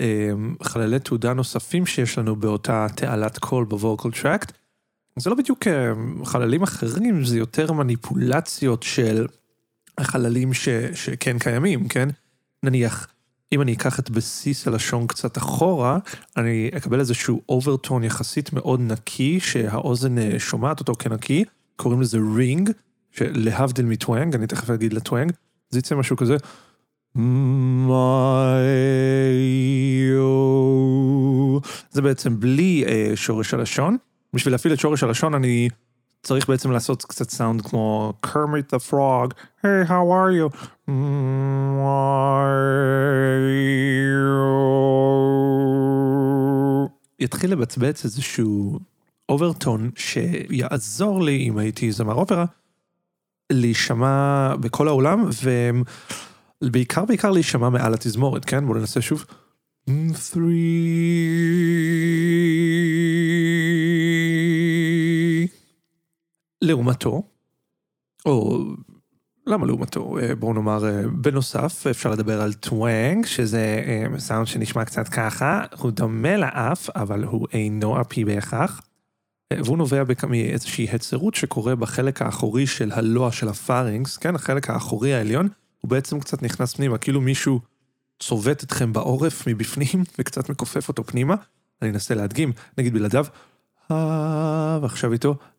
חללי 0.64 1.00
תהודה 1.00 1.34
נוספים 1.34 1.86
שיש 1.86 2.18
לנו 2.18 2.36
באותה 2.36 2.88
תעלת 2.96 3.38
קול 3.38 3.66
ב 3.66 3.73
vocal 3.73 4.12
tract. 4.12 4.59
זה 5.20 5.30
לא 5.30 5.36
בדיוק 5.36 5.68
אה, 5.68 5.94
חללים 6.26 6.64
אחרים, 6.64 7.26
זה 7.26 7.38
יותר 7.38 7.72
מניפולציות 7.72 8.84
של 8.84 9.28
החללים 9.98 10.54
ש, 10.54 10.70
שכן 10.94 11.40
קיימים, 11.40 11.88
כן? 11.88 12.10
נניח, 12.64 13.08
אם 13.52 13.62
אני 13.62 13.74
אקח 13.74 14.00
את 14.00 14.10
בסיס 14.10 14.68
הלשון 14.68 15.08
קצת 15.08 15.38
אחורה, 15.38 15.98
אני 16.38 16.72
אקבל 16.78 17.00
איזשהו 17.00 17.42
overtone 17.50 18.04
יחסית 18.04 18.54
מאוד 18.54 18.80
נקי, 18.82 19.40
שהאוזן 19.40 20.18
אה, 20.18 20.40
שומעת 20.40 20.80
אותו 20.80 20.94
כנקי, 21.00 21.46
קוראים 21.76 22.02
לזה 22.02 22.18
רינג, 22.36 22.72
שלהבדיל 23.12 23.86
מטוואנג, 23.86 24.36
אני 24.36 24.48
תכף 24.48 24.70
אגיד 24.70 24.94
לטוואנג, 24.94 25.32
זה 25.70 25.80
יצא 25.80 25.96
משהו 25.96 26.18
כזה. 26.18 26.38
זה 31.92 32.02
בעצם 32.02 32.40
בלי 32.40 32.84
אה, 32.88 33.12
שורש 33.16 33.54
הלשון. 33.54 33.98
בשביל 34.34 34.54
להפעיל 34.54 34.74
את 34.74 34.80
שורש 34.80 35.04
הלשון 35.04 35.34
אני 35.34 35.70
צריך 36.24 36.50
בעצם 36.50 36.72
לעשות 36.72 37.06
קצת 37.06 37.30
סאונד 37.30 37.62
כמו 37.62 38.14
Kermit 38.26 38.76
the 38.76 38.92
Frog, 38.92 39.34
היי, 39.64 39.84
how 39.84 39.90
are 39.90 40.32
you? 40.40 40.58
יתחיל 47.20 47.52
לבצבץ 47.52 48.06
איזשהו 48.06 48.80
overtone 49.30 49.92
שיעזור 49.96 51.24
לי, 51.24 51.48
אם 51.50 51.58
הייתי 51.58 51.92
זמר 51.92 52.14
אופרה, 52.14 52.46
להישמע 53.52 54.56
בכל 54.56 54.88
האולם, 54.88 55.30
ובעיקר 56.64 57.06
בעיקר 57.06 57.32
להישמע 57.32 57.70
מעל 57.70 57.94
התזמורת, 57.94 58.46
כן? 58.46 58.66
בואו 58.66 58.78
ננסה 58.78 59.02
שוב. 59.02 59.26
לעומתו, 66.62 67.24
או 68.26 68.64
למה 69.48 69.66
לעומתו? 69.66 70.18
בואו 70.40 70.54
נאמר 70.54 70.84
בנוסף 71.12 71.88
אפשר 71.88 72.12
לדבר 72.12 72.42
על 72.42 72.54
twang 72.54 73.26
שזה 73.26 73.84
סאונד 74.18 74.48
שנשמע 74.48 74.86
קצת 74.86 75.08
ככה, 75.08 75.66
הוא 75.78 75.92
דומה 75.92 76.38
לאף 76.38 76.90
אבל 76.90 77.24
הוא 77.24 77.48
אינו 77.54 78.02
אפי 78.02 78.26
בהכרח. 78.26 78.82
והוא 79.54 79.78
נובע 79.78 80.04
מאיזושהי 80.30 80.88
הצרות 80.92 81.36
שקורה 81.36 81.76
בחלק 81.76 82.22
האחורי 82.22 82.68
של 82.68 82.92
הלוע 82.92 83.32
של 83.32 83.48
הפארינגס, 83.48 84.18
כן, 84.18 84.36
החלק 84.36 84.70
האחורי 84.70 85.14
העליון, 85.14 85.48
הוא 85.82 85.90
בעצם 85.90 86.20
קצת 86.20 86.44
נכנס 86.44 86.74
פנימה, 86.74 86.98
כאילו 86.98 87.22
מישהו 87.22 87.60
צובט 88.20 88.64
אתכם 88.64 88.94
בעורף 88.94 89.48
מבפנים 89.48 90.04
וקצת 90.20 90.50
מכופף 90.50 90.88
אותו 90.88 91.04
פנימה. 91.04 91.36
אני 91.82 91.90
אנסה 91.90 92.16
להדגים, 92.16 92.52
נגיד 92.78 92.94
בלעדיו, 92.94 93.26
אה, 93.92 94.80
ועכשיו 94.82 95.14
איתו, 95.14 95.30
אה... 95.30 95.59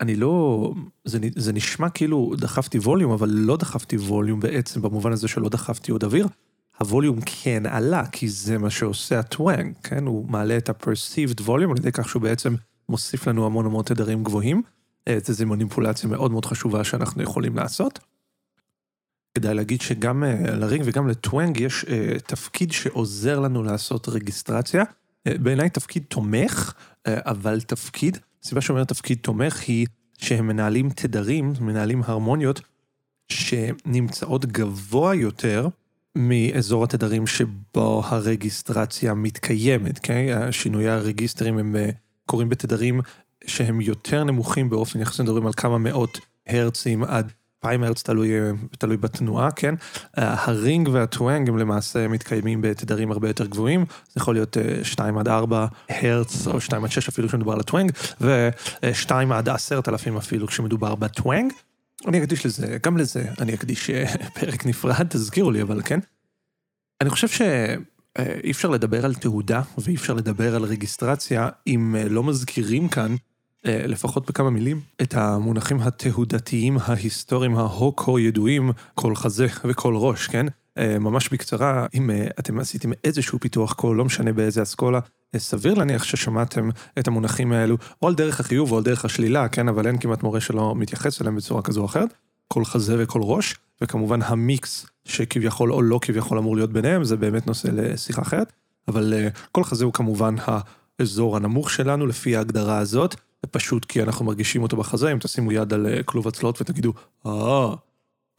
אני 0.00 0.16
לא, 0.16 0.72
זה, 1.04 1.18
זה 1.36 1.52
נשמע 1.52 1.88
כאילו 1.88 2.32
דחפתי 2.38 2.78
ווליום, 2.78 3.12
אבל 3.12 3.28
לא 3.28 3.56
דחפתי 3.56 3.96
ווליום 3.96 4.40
בעצם, 4.40 4.82
במובן 4.82 5.12
הזה 5.12 5.28
שלא 5.28 5.48
דחפתי 5.48 5.92
עוד 5.92 6.04
אוויר. 6.04 6.28
הווליום 6.78 7.18
כן 7.26 7.66
עלה, 7.66 8.06
כי 8.06 8.28
זה 8.28 8.58
מה 8.58 8.70
שעושה 8.70 9.18
הטוואנג, 9.18 9.74
כן? 9.82 10.06
הוא 10.06 10.28
מעלה 10.28 10.56
את 10.56 10.68
ה-perceived 10.68 11.40
volume 11.46 11.70
על 11.70 11.76
ידי 11.78 11.92
כך 11.92 12.08
שהוא 12.08 12.22
בעצם 12.22 12.54
מוסיף 12.88 13.26
לנו 13.26 13.46
המון 13.46 13.66
המון 13.66 13.84
תדרים 13.84 14.24
גבוהים. 14.24 14.62
אה, 15.08 15.18
זו 15.22 15.46
מניפולציה 15.46 16.10
מאוד 16.10 16.30
מאוד 16.30 16.44
חשובה 16.44 16.84
שאנחנו 16.84 17.22
יכולים 17.22 17.56
לעשות. 17.56 17.98
כדאי 19.36 19.54
להגיד 19.54 19.80
שגם 19.80 20.24
uh, 20.24 20.50
לרינג 20.50 20.82
וגם 20.86 21.08
לטוואנג 21.08 21.60
יש 21.60 21.84
uh, 21.84 21.88
תפקיד 22.26 22.72
שעוזר 22.72 23.40
לנו 23.40 23.62
לעשות 23.62 24.08
רגיסטרציה. 24.08 24.82
Uh, 24.82 25.38
בעיניי 25.38 25.70
תפקיד 25.70 26.02
תומך, 26.08 26.72
אבל 27.06 27.60
תפקיד, 27.60 28.18
הסיבה 28.44 28.60
שאומר 28.60 28.84
תפקיד 28.84 29.18
תומך 29.22 29.60
היא 29.66 29.86
שהם 30.18 30.46
מנהלים 30.46 30.90
תדרים, 30.90 31.52
מנהלים 31.60 32.02
הרמוניות, 32.04 32.60
שנמצאות 33.28 34.46
גבוה 34.46 35.14
יותר 35.14 35.68
מאזור 36.14 36.84
התדרים 36.84 37.26
שבו 37.26 38.02
הרגיסטרציה 38.04 39.14
מתקיימת, 39.14 39.98
כן? 39.98 40.48
שינויי 40.50 40.88
הרגיסטרים 40.88 41.58
הם 41.58 41.76
קורים 42.26 42.48
בתדרים 42.48 43.00
שהם 43.46 43.80
יותר 43.80 44.24
נמוכים 44.24 44.70
באופן 44.70 45.00
יחסי, 45.00 45.22
מדברים 45.22 45.46
על 45.46 45.52
כמה 45.56 45.78
מאות 45.78 46.20
הרצים 46.46 47.04
עד 47.04 47.32
פריימרץ 47.60 48.02
תלוי, 48.02 48.30
תלוי 48.78 48.96
בתנועה, 48.96 49.50
כן? 49.50 49.74
הרינג 50.14 50.88
והטוואנג 50.88 51.48
הם 51.48 51.58
למעשה 51.58 52.08
מתקיימים 52.08 52.62
בתדרים 52.62 53.10
הרבה 53.10 53.28
יותר 53.28 53.46
גבוהים, 53.46 53.84
זה 53.90 54.12
יכול 54.20 54.34
להיות 54.34 54.56
2 54.82 55.18
עד 55.18 55.28
4 55.28 55.66
הרץ 55.88 56.46
או 56.46 56.60
2 56.60 56.84
עד 56.84 56.90
6 56.90 57.08
אפילו 57.08 57.28
כשמדובר 57.28 57.52
על 57.52 57.60
הטוואנג, 57.60 57.92
ו-2 58.20 59.10
עד 59.34 59.48
10,000 59.48 60.16
אפילו 60.16 60.46
כשמדובר 60.46 60.94
בטוואנג. 60.94 61.52
אני 62.06 62.18
אקדיש 62.18 62.46
לזה, 62.46 62.78
גם 62.82 62.96
לזה 62.96 63.24
אני 63.40 63.54
אקדיש 63.54 63.90
פרק 64.40 64.66
נפרד, 64.66 65.06
תזכירו 65.08 65.50
לי 65.50 65.62
אבל 65.62 65.82
כן. 65.84 66.00
אני 67.00 67.10
חושב 67.10 67.28
שאי 67.28 68.50
אפשר 68.50 68.68
לדבר 68.68 69.04
על 69.04 69.14
תעודה 69.14 69.62
ואי 69.78 69.94
אפשר 69.94 70.14
לדבר 70.14 70.56
על 70.56 70.62
רגיסטרציה 70.62 71.48
אם 71.66 71.96
לא 72.10 72.22
מזכירים 72.22 72.88
כאן 72.88 73.10
אה, 73.12 73.16
לפחות 73.68 74.28
בכמה 74.28 74.50
מילים, 74.50 74.80
את 75.02 75.14
המונחים 75.14 75.80
התהודתיים 75.80 76.78
ההיסטוריים 76.80 77.56
ההוקו 77.56 78.18
ידועים, 78.18 78.70
כל 78.94 79.16
חזה 79.16 79.46
וכל 79.64 79.94
ראש, 79.96 80.26
כן? 80.26 80.46
אה, 80.78 80.98
ממש 80.98 81.28
בקצרה, 81.28 81.86
אם 81.94 82.10
אה, 82.10 82.26
אתם 82.38 82.58
עשיתם 82.58 82.90
איזשהו 83.04 83.40
פיתוח 83.40 83.72
קול, 83.72 83.96
לא 83.96 84.04
משנה 84.04 84.32
באיזה 84.32 84.62
אסכולה, 84.62 85.00
סביר 85.36 85.74
להניח 85.74 86.04
ששמעתם 86.04 86.68
את 86.98 87.08
המונחים 87.08 87.52
האלו, 87.52 87.76
או 88.02 88.08
על 88.08 88.14
דרך 88.14 88.40
החיוב 88.40 88.72
או 88.72 88.76
על 88.76 88.84
דרך 88.84 89.04
השלילה, 89.04 89.48
כן? 89.48 89.68
אבל 89.68 89.86
אין 89.86 89.98
כמעט 89.98 90.22
מורה 90.22 90.40
שלא 90.40 90.74
מתייחס 90.76 91.20
אליהם 91.20 91.36
בצורה 91.36 91.62
כזו 91.62 91.80
או 91.80 91.86
אחרת. 91.86 92.14
כל 92.48 92.64
חזה 92.64 92.96
וכל 92.98 93.20
ראש, 93.22 93.54
וכמובן 93.80 94.22
המיקס 94.22 94.86
שכביכול 95.04 95.72
או 95.72 95.82
לא 95.82 95.98
כביכול 96.02 96.38
אמור 96.38 96.56
להיות 96.56 96.72
ביניהם, 96.72 97.04
זה 97.04 97.16
באמת 97.16 97.46
נושא 97.46 97.68
לשיחה 97.72 98.22
אחרת. 98.22 98.52
אבל 98.88 99.14
כל 99.52 99.64
חזה 99.64 99.84
הוא 99.84 99.92
כמובן 99.92 100.34
האזור 101.00 101.36
הנמוך 101.36 101.70
שלנו 101.70 102.06
לפי 102.06 102.36
ההגדרה 102.36 102.78
הזאת. 102.78 103.14
זה 103.42 103.50
פשוט 103.50 103.84
כי 103.84 104.02
אנחנו 104.02 104.24
מרגישים 104.24 104.62
אותו 104.62 104.76
בחזה, 104.76 105.12
אם 105.12 105.18
תשימו 105.18 105.52
יד 105.52 105.72
על 105.72 105.86
אה, 105.86 106.02
כלוב 106.02 106.28
הצלעות 106.28 106.60
ותגידו, 106.60 106.92
אה, 107.26 107.74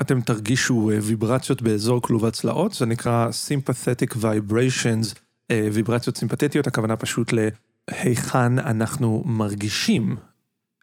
אתם 0.01 0.21
תרגישו 0.21 0.91
אה, 0.91 0.97
ויברציות 1.01 1.61
באזור 1.61 2.01
כלוב 2.01 2.25
הצלעות, 2.25 2.73
זה 2.73 2.85
נקרא 2.85 3.29
Sympathetic 3.29 4.13
Vibrations, 4.15 5.15
אה, 5.51 5.67
ויברציות 5.73 6.17
סימפתטיות, 6.17 6.67
הכוונה 6.67 6.95
פשוט 6.95 7.33
להיכן 7.33 8.59
אנחנו 8.59 9.23
מרגישים 9.25 10.15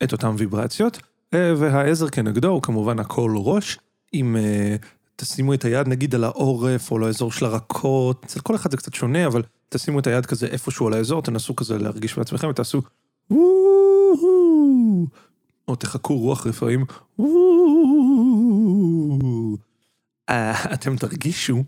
את 0.03 0.13
אותן 0.13 0.35
ויברציות, 0.39 0.99
והעזר 1.33 2.09
כנגדו 2.09 2.49
הוא 2.49 2.63
כמובן 2.63 2.99
הכל 2.99 3.35
ראש, 3.37 3.79
אם 4.15 4.37
תשימו 5.17 5.55
את 5.55 5.65
היד 5.65 5.89
נגיד 5.89 6.15
על 6.15 6.25
העורף 6.25 6.91
או 6.91 6.99
לאזור 6.99 7.33
של 7.33 7.45
הרקות, 7.45 8.25
אצל 8.25 8.41
כל 8.41 8.55
אחד 8.55 8.71
זה 8.71 8.77
קצת 8.77 8.95
שונה, 8.95 9.27
אבל 9.27 9.43
תשימו 9.69 9.99
את 9.99 10.07
היד 10.07 10.27
כזה 10.27 10.47
איפשהו 10.47 10.87
על 10.87 10.93
האזור, 10.93 11.23
תנסו 11.23 11.57
כזה 11.57 11.79
להרגיש 11.79 12.19
בעצמכם 12.19 12.49
ותעשו 12.49 12.83
או 15.69 15.77
תחקו 15.77 16.19
רוח 16.19 16.47
רפאים, 16.47 16.85
אה, 20.29 20.73
אתם 20.73 20.97
תרגישו 20.97 21.65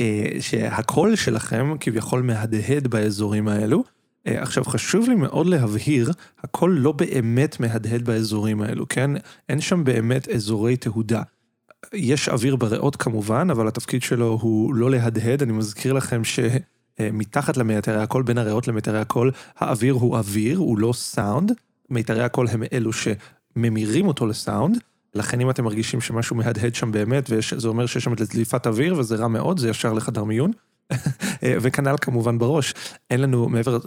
אה, 0.00 0.26
שהקול 0.40 1.16
שלכם 1.16 1.74
כביכול 1.80 2.22
מהדהד 2.22 2.86
באזורים 2.86 3.48
האלו. 3.48 3.84
אה, 4.26 4.42
עכשיו 4.42 4.64
חשוב 4.64 5.08
לי 5.08 5.14
מאוד 5.14 5.46
להבהיר, 5.46 6.10
הקול 6.38 6.78
לא 6.78 6.92
באמת 6.92 7.60
מהדהד 7.60 8.02
באזורים 8.02 8.62
האלו, 8.62 8.88
כן? 8.88 9.10
אין 9.48 9.60
שם 9.60 9.84
באמת 9.84 10.28
אזורי 10.28 10.76
תהודה. 10.76 11.22
יש 11.92 12.28
אוויר 12.28 12.56
בריאות 12.56 12.96
כמובן, 12.96 13.48
אבל 13.50 13.68
התפקיד 13.68 14.02
שלו 14.02 14.38
הוא 14.40 14.74
לא 14.74 14.90
להדהד, 14.90 15.42
אני 15.42 15.52
מזכיר 15.52 15.92
לכם 15.92 16.24
ש... 16.24 16.40
מתחת 17.12 17.56
למיתרי 17.56 18.02
הקול, 18.02 18.22
בין 18.22 18.38
הריאות 18.38 18.68
למיתרי 18.68 18.98
הקול, 18.98 19.30
האוויר 19.58 19.94
הוא 19.94 20.16
אוויר, 20.16 20.58
הוא 20.58 20.78
לא 20.78 20.92
סאונד. 20.92 21.52
מיתרי 21.90 22.22
הקול 22.22 22.48
הם 22.48 22.62
אלו 22.72 22.90
שממירים 22.92 24.08
אותו 24.08 24.26
לסאונד. 24.26 24.78
לכן 25.14 25.40
אם 25.40 25.50
אתם 25.50 25.64
מרגישים 25.64 26.00
שמשהו 26.00 26.36
מהדהד 26.36 26.74
שם 26.74 26.92
באמת, 26.92 27.30
וזה 27.30 27.68
אומר 27.68 27.86
שיש 27.86 28.04
שם 28.04 28.14
דליפת 28.14 28.66
אוויר 28.66 28.98
וזה 28.98 29.16
רע 29.16 29.28
מאוד, 29.28 29.58
זה 29.58 29.68
ישר 29.68 29.92
לחדר 29.92 30.24
מיון. 30.24 30.50
וכנ"ל 31.62 31.94
כמובן 32.00 32.38
בראש, 32.38 32.74
אין 33.10 33.20
לנו 33.20 33.48
מעבר 33.48 33.78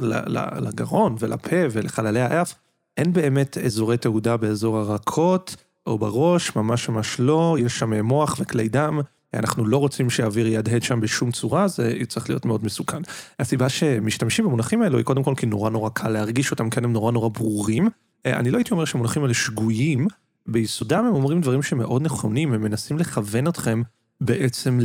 לגרון 0.62 1.16
ולפה 1.20 1.56
ולחללי 1.72 2.22
האף, 2.22 2.54
אין 2.98 3.14
באמת 3.14 3.58
אזורי 3.58 3.98
תעודה 3.98 4.38
באזור 4.38 4.78
הרכות 4.78 5.56
או 5.88 5.98
בראש, 5.98 6.56
ממש 6.56 6.90
ממש 6.90 7.20
לא, 7.20 7.58
יש 7.60 7.80
שם 7.80 7.94
מוח 8.06 8.36
וכלי 8.40 8.70
דם, 8.70 9.02
אנחנו 9.34 9.66
לא 9.66 9.78
רוצים 9.78 10.10
שהאוויר 10.10 10.48
יהדהד 10.48 10.84
שם 10.84 11.00
בשום 11.00 11.32
צורה, 11.32 11.68
זה 11.68 11.94
צריך 12.08 12.30
להיות 12.30 12.46
מאוד 12.46 12.66
מסוכן. 12.66 13.02
הסיבה 13.40 13.70
שמשתמשים 13.70 14.46
במונחים 14.46 14.82
האלו 14.82 14.98
היא 14.98 15.06
קודם 15.06 15.24
כל 15.24 15.34
כי 15.38 15.46
נורא 15.46 15.70
נורא 15.70 15.90
קל 15.90 16.10
להרגיש 16.10 16.52
אותם, 16.52 16.70
כן 16.70 16.84
הם 16.84 16.94
נורא 16.94 17.12
נורא 17.12 17.30
ברורים. 17.30 17.90
אה, 18.26 18.40
אני 18.40 18.52
לא 18.52 18.58
הייתי 18.58 18.74
אומר 18.74 18.86
שהמונחים 18.86 19.22
האלה 19.22 19.34
שגויים, 19.34 20.08
ביסודם 20.48 21.06
הם 21.06 21.14
אומרים 21.14 21.42
דברים 21.42 21.64
שמאוד 21.64 22.02
נכונים, 22.02 22.54
הם 22.54 22.62
מנסים 22.62 22.98
לכוון 22.98 23.48
אתכם 23.48 23.82
בעצם 24.22 24.80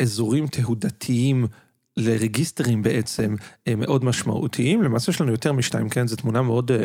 לאזורים 0.00 0.46
תהודתיים. 0.46 1.46
לרגיסטרים 1.96 2.82
בעצם 2.82 3.34
אה, 3.68 3.76
מאוד 3.76 4.04
משמעותיים, 4.04 4.82
למעשה 4.82 5.10
יש 5.10 5.20
לנו 5.20 5.30
יותר 5.30 5.52
משתיים, 5.52 5.88
כן, 5.88 6.06
זו 6.06 6.16
תמונה 6.16 6.42
מאוד 6.42 6.70
אה, 6.70 6.78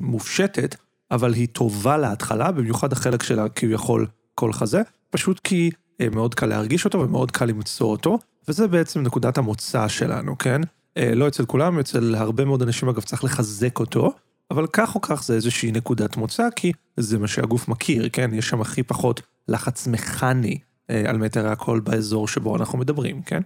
מופשטת, 0.00 0.76
אבל 1.10 1.34
היא 1.34 1.48
טובה 1.52 1.96
להתחלה, 1.96 2.52
במיוחד 2.52 2.92
החלק 2.92 3.22
שלה 3.22 3.48
כביכול 3.48 4.06
כל 4.34 4.52
חזה, 4.52 4.82
פשוט 5.10 5.40
כי 5.44 5.70
מאוד 6.08 6.34
קל 6.34 6.46
להרגיש 6.46 6.84
אותו 6.84 6.98
ומאוד 7.00 7.30
קל 7.30 7.44
למצוא 7.44 7.90
אותו, 7.90 8.18
וזה 8.48 8.68
בעצם 8.68 9.02
נקודת 9.02 9.38
המוצא 9.38 9.88
שלנו, 9.88 10.38
כן? 10.38 10.60
אה, 10.96 11.14
לא 11.14 11.28
אצל 11.28 11.44
כולם, 11.44 11.78
אצל 11.78 12.14
הרבה 12.14 12.44
מאוד 12.44 12.62
אנשים 12.62 12.88
אגב 12.88 13.02
צריך 13.02 13.24
לחזק 13.24 13.78
אותו, 13.78 14.12
אבל 14.50 14.66
כך 14.72 14.94
או 14.94 15.00
כך 15.00 15.22
זה 15.24 15.34
איזושהי 15.34 15.72
נקודת 15.72 16.16
מוצא, 16.16 16.48
כי 16.56 16.72
זה 16.96 17.18
מה 17.18 17.28
שהגוף 17.28 17.68
מכיר, 17.68 18.08
כן? 18.12 18.30
יש 18.34 18.48
שם 18.48 18.60
הכי 18.60 18.82
פחות 18.82 19.22
לחץ 19.48 19.86
מכני 19.86 20.58
אה, 20.90 21.02
על 21.06 21.18
מטר 21.18 21.48
הקול 21.48 21.80
באזור 21.80 22.28
שבו 22.28 22.56
אנחנו 22.56 22.78
מדברים, 22.78 23.22
כן? 23.22 23.40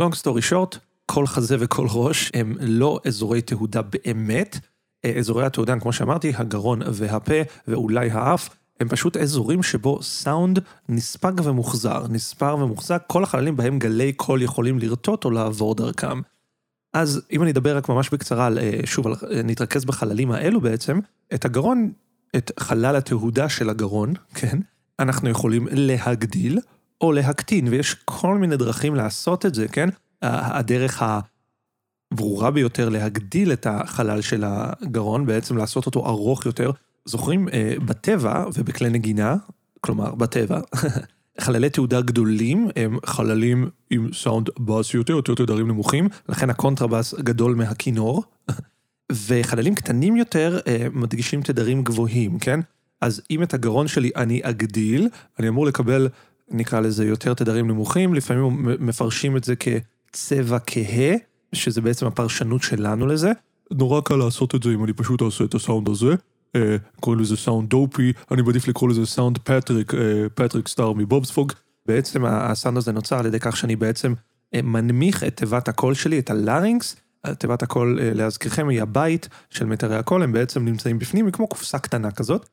long 0.00 0.12
story 0.22 0.50
short, 0.50 0.78
כל 1.06 1.26
חזה 1.26 1.56
וכל 1.60 1.86
ראש 1.90 2.30
הם 2.34 2.56
לא 2.60 3.00
אזורי 3.06 3.42
תהודה 3.42 3.82
באמת. 3.82 4.58
אזורי 5.18 5.46
התעודה, 5.46 5.80
כמו 5.80 5.92
שאמרתי, 5.92 6.32
הגרון 6.36 6.80
והפה 6.92 7.34
ואולי 7.68 8.10
האף, 8.10 8.48
הם 8.82 8.88
פשוט 8.88 9.16
אזורים 9.16 9.62
שבו 9.62 10.02
סאונד 10.02 10.58
נספג 10.88 11.32
ומוחזר, 11.44 12.06
נספר 12.08 12.56
ומוחזק, 12.60 13.02
כל 13.06 13.22
החללים 13.22 13.56
בהם 13.56 13.78
גלי 13.78 14.12
קול 14.12 14.42
יכולים 14.42 14.78
לרטוט 14.78 15.24
או 15.24 15.30
לעבור 15.30 15.74
דרכם. 15.74 16.20
אז 16.92 17.22
אם 17.32 17.42
אני 17.42 17.50
אדבר 17.50 17.76
רק 17.76 17.88
ממש 17.88 18.10
בקצרה, 18.10 18.48
אה, 18.58 18.80
שוב, 18.84 19.06
אה, 19.06 19.12
נתרכז 19.44 19.84
בחללים 19.84 20.30
האלו 20.30 20.60
בעצם, 20.60 20.98
את 21.34 21.44
הגרון, 21.44 21.92
את 22.36 22.50
חלל 22.60 22.96
התהודה 22.96 23.48
של 23.48 23.70
הגרון, 23.70 24.14
כן, 24.34 24.58
אנחנו 24.98 25.28
יכולים 25.28 25.68
להגדיל 25.70 26.58
או 27.00 27.12
להקטין, 27.12 27.68
ויש 27.68 27.94
כל 28.04 28.38
מיני 28.38 28.56
דרכים 28.56 28.94
לעשות 28.94 29.46
את 29.46 29.54
זה, 29.54 29.68
כן? 29.68 29.88
הדרך 30.22 31.02
הברורה 32.12 32.50
ביותר 32.50 32.88
להגדיל 32.88 33.52
את 33.52 33.66
החלל 33.70 34.20
של 34.20 34.44
הגרון, 34.46 35.26
בעצם 35.26 35.56
לעשות 35.56 35.86
אותו 35.86 36.06
ארוך 36.06 36.46
יותר, 36.46 36.70
זוכרים, 37.04 37.48
אה, 37.48 37.74
בטבע 37.86 38.44
ובכלי 38.54 38.90
נגינה, 38.90 39.36
כלומר, 39.80 40.14
בטבע, 40.14 40.60
חללי 41.40 41.70
תהודה 41.70 42.00
גדולים 42.00 42.68
הם 42.76 42.98
חללים 43.06 43.70
עם 43.90 44.12
סאונד 44.12 44.48
בס 44.60 44.94
יותר, 44.94 45.12
יותר 45.12 45.34
תדרים 45.34 45.68
נמוכים, 45.68 46.08
לכן 46.28 46.50
הקונטרבס 46.50 47.14
גדול 47.14 47.54
מהכינור, 47.54 48.24
וחללים 49.26 49.74
קטנים 49.74 50.16
יותר 50.16 50.58
אה, 50.66 50.86
מדגישים 50.92 51.42
תדרים 51.42 51.84
גבוהים, 51.84 52.38
כן? 52.38 52.60
אז 53.00 53.22
אם 53.30 53.42
את 53.42 53.54
הגרון 53.54 53.88
שלי 53.88 54.10
אני 54.16 54.40
אגדיל, 54.42 55.08
אני 55.38 55.48
אמור 55.48 55.66
לקבל 55.66 56.08
נקרא 56.50 56.80
לזה 56.80 57.04
יותר 57.04 57.34
תדרים 57.34 57.68
נמוכים, 57.68 58.14
לפעמים 58.14 58.66
מפרשים 58.80 59.36
את 59.36 59.44
זה 59.44 59.54
כצבע 59.56 60.58
כהה, 60.66 61.14
שזה 61.52 61.80
בעצם 61.80 62.06
הפרשנות 62.06 62.62
שלנו 62.62 63.06
לזה. 63.06 63.32
נורא 63.70 64.00
קל 64.00 64.16
לעשות 64.16 64.54
את 64.54 64.62
זה 64.62 64.70
אם 64.70 64.84
אני 64.84 64.92
פשוט 64.92 65.22
אעשה 65.22 65.44
את 65.44 65.54
הסאונד 65.54 65.88
הזה. 65.88 66.14
אה, 66.56 66.76
קוראים 67.00 67.20
לזה 67.20 67.36
סאונד 67.36 67.68
dopey, 67.68 68.12
אני 68.30 68.42
מעדיף 68.42 68.68
לקרוא 68.68 68.90
לזה 68.90 69.06
סאונד 69.06 69.38
פטריק, 69.38 69.94
אה, 69.94 70.00
פטריק 70.34 70.68
סטאר 70.68 70.92
מבובספוג. 70.92 71.52
בעצם 71.86 72.24
הסאונד 72.24 72.76
הזה 72.76 72.92
נוצר 72.92 73.18
על 73.18 73.26
ידי 73.26 73.40
כך 73.40 73.56
שאני 73.56 73.76
בעצם 73.76 74.14
אה, 74.54 74.62
מנמיך 74.62 75.24
את 75.24 75.36
תיבת 75.36 75.68
הקול 75.68 75.94
שלי, 75.94 76.18
את 76.18 76.30
ה 76.30 76.38
larynx. 76.38 76.96
תיבת 77.38 77.62
הקול, 77.62 77.98
אה, 78.02 78.14
להזכירכם, 78.14 78.68
היא 78.68 78.82
הבית 78.82 79.28
של 79.50 79.66
מיתרי 79.66 79.96
הקול, 79.96 80.22
הם 80.22 80.32
בעצם 80.32 80.64
נמצאים 80.64 80.98
בפנים, 80.98 81.26
היא 81.26 81.32
כמו 81.32 81.46
קופסה 81.46 81.78
קטנה 81.78 82.10
כזאת. 82.10 82.48